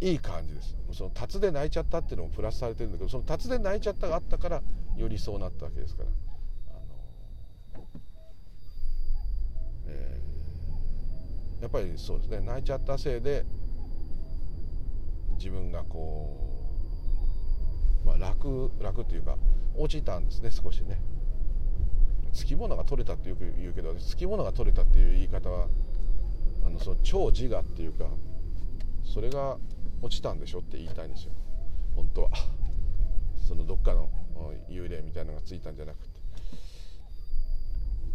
[0.00, 0.76] いい感じです。
[0.92, 4.62] その辰で泣いちゃったっていうのもプラスされてるんだけどその辰で泣いちゃったがあったから
[4.96, 6.08] よりそうなったわけですから
[9.86, 10.30] えー、
[11.60, 12.40] やっぱりそうですね。
[12.40, 13.44] 泣いちゃったせいで
[15.36, 16.36] 自分がこ
[18.04, 19.36] う、まあ、楽楽というか
[19.76, 21.00] 落ちたんですね少しね。
[22.32, 25.66] つきものが取れたってよく言うけどつきものが取れたっていう言い方は
[26.64, 28.06] あのその超自我っていうか
[29.02, 29.58] それが
[30.02, 31.32] 落ちたんでしょって言いたいんですよ。
[31.94, 32.30] 本当は。
[33.48, 34.08] そのどっかの
[34.70, 36.09] 幽霊みたいなのがついたんじゃなくて。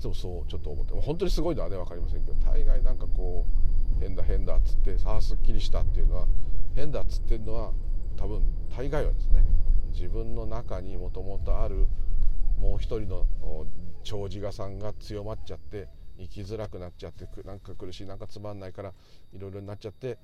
[0.06, 3.46] つもそうちょっと思って本当にすごいのはね分かりませんけど大概なんかこ
[3.98, 6.28] う変だ変だっつってさあすっきりしたっていうのは
[6.76, 7.72] 変だっつってるのは
[8.18, 8.42] 多分
[8.76, 9.44] 大概はですね
[9.94, 11.88] 自分の中にもともとある
[12.60, 13.26] もう一人の
[14.04, 15.88] 長寿我さんが強まっちゃって
[16.20, 18.94] 生きづらくなっちゃってなんか苦しいなんかつまんないから
[19.34, 20.18] いろいろになっちゃって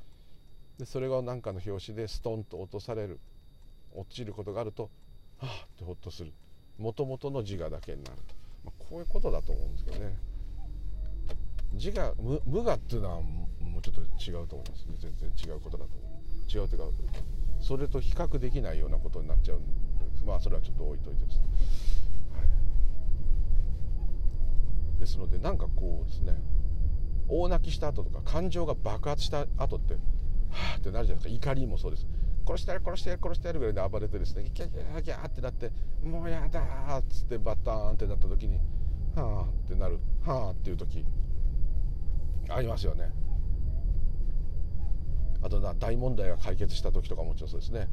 [0.77, 3.19] でそれが何かの拍子でストンと落とされる。
[3.93, 4.83] 落ちることがあると
[5.39, 6.31] はあってほっとする。
[6.77, 8.40] もともとの自我だけになると。
[8.91, 10.17] こういうことだと思うんですけどね。
[11.71, 13.47] 自我無無我っていうのはも
[13.79, 14.95] うちょっと違うと思いますね。
[14.99, 16.11] 全然違うことだと思う。
[16.45, 16.85] 違うというか
[17.61, 20.25] それと比較できないようなことになっちゃうんです。
[20.25, 21.37] まあそれはちょっと置いといてです。
[21.37, 21.45] ね、
[22.33, 22.43] は
[24.97, 26.35] い、ですのでなんかこうですね。
[27.29, 29.99] 大泣きした後とか感情が爆発した後っては
[30.75, 31.49] あってなるじゃないですか。
[31.49, 32.05] 怒りもそうです。
[32.45, 34.43] 殺してやる殺してやる殺してやるぐらいで暴れてですね。
[34.53, 35.71] キャキャキャってなって
[36.03, 38.59] もうやだっつってバターンってなった時に
[39.15, 41.05] はあってなるはあっていう時
[42.49, 43.11] ありますよね。
[45.43, 47.87] あとな大問題が解決した時とかもちろんそうですね。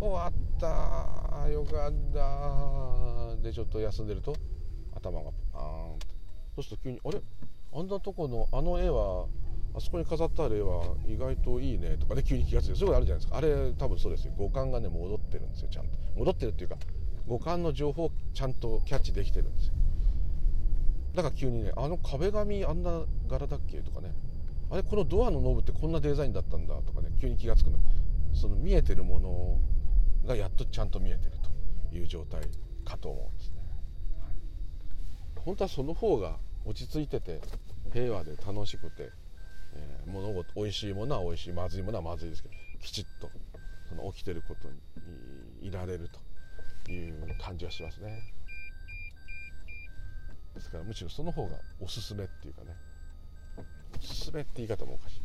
[0.00, 4.34] 終わったよかったでちょっと休んでると
[4.96, 6.06] 頭があーんって。
[6.56, 7.22] そうすると急にあれ？
[7.72, 9.26] あんなとこのあの絵は
[9.74, 13.38] あそこに飾ったあれは意外といいねとかね急に気が付いてそういうことあるじゃないですか。
[13.38, 14.32] あれ多分そうですよ。
[14.36, 15.90] 五感がね戻ってるんですよちゃんと。
[16.16, 16.76] 戻ってるっていうか
[17.26, 19.74] 五感の情報をちゃんとキャッチできてるんですよ。
[21.14, 24.14] だから急にねあの壁紙あんな柄だっけとかね
[24.70, 27.78] あれこのドアのノブってこんなデザインだったんだとかね急に気が付くの。
[28.34, 29.60] その見えてるもの
[30.26, 31.32] がやっとちゃんと見えてる
[31.90, 32.42] という状態
[32.84, 33.56] かと思うんですね、
[34.20, 37.40] はい、本当はその方が落ち着いてて
[37.92, 39.10] 平和で楽しくて、
[39.74, 43.28] えー、物事美味しいものは美味しいまずいものはまずいですけどきちっと
[43.88, 46.08] その起きてることにいられる
[46.86, 48.18] という感じはしますね。
[50.54, 52.76] ですからむしろその方がおすすめっていうかね。
[53.98, 55.22] おすすめって言い方もおかしい。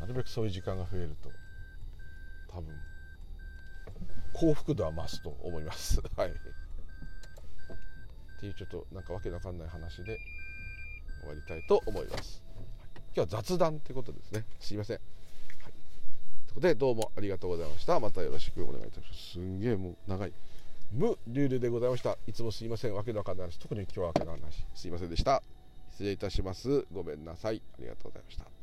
[0.00, 1.30] なるべくそういう時間が増えると
[2.48, 2.74] 多分
[4.34, 6.00] 幸福度は増すと思います。
[6.16, 6.30] はい。
[6.30, 6.32] っ
[8.40, 10.18] ていうちょっとなんかわけわかんない話で
[11.20, 12.42] 終わりたいと思います、
[13.14, 14.44] 今日は雑談ってことですね。
[14.60, 15.00] すいません、
[15.62, 17.98] はい、ということでどうもありがとうございました。
[18.00, 19.30] またよろしくお願いいたします。
[19.32, 20.32] すんげえもう長い。
[20.94, 22.16] 無ルールでございました。
[22.28, 22.94] いつもすいません。
[22.94, 23.58] わけのわかんない話。
[23.58, 24.64] 特に今日はわけの話。
[24.74, 25.42] すいませんでした。
[25.90, 26.86] 失礼いたします。
[26.92, 27.60] ごめんなさい。
[27.74, 28.53] ありがとうございました。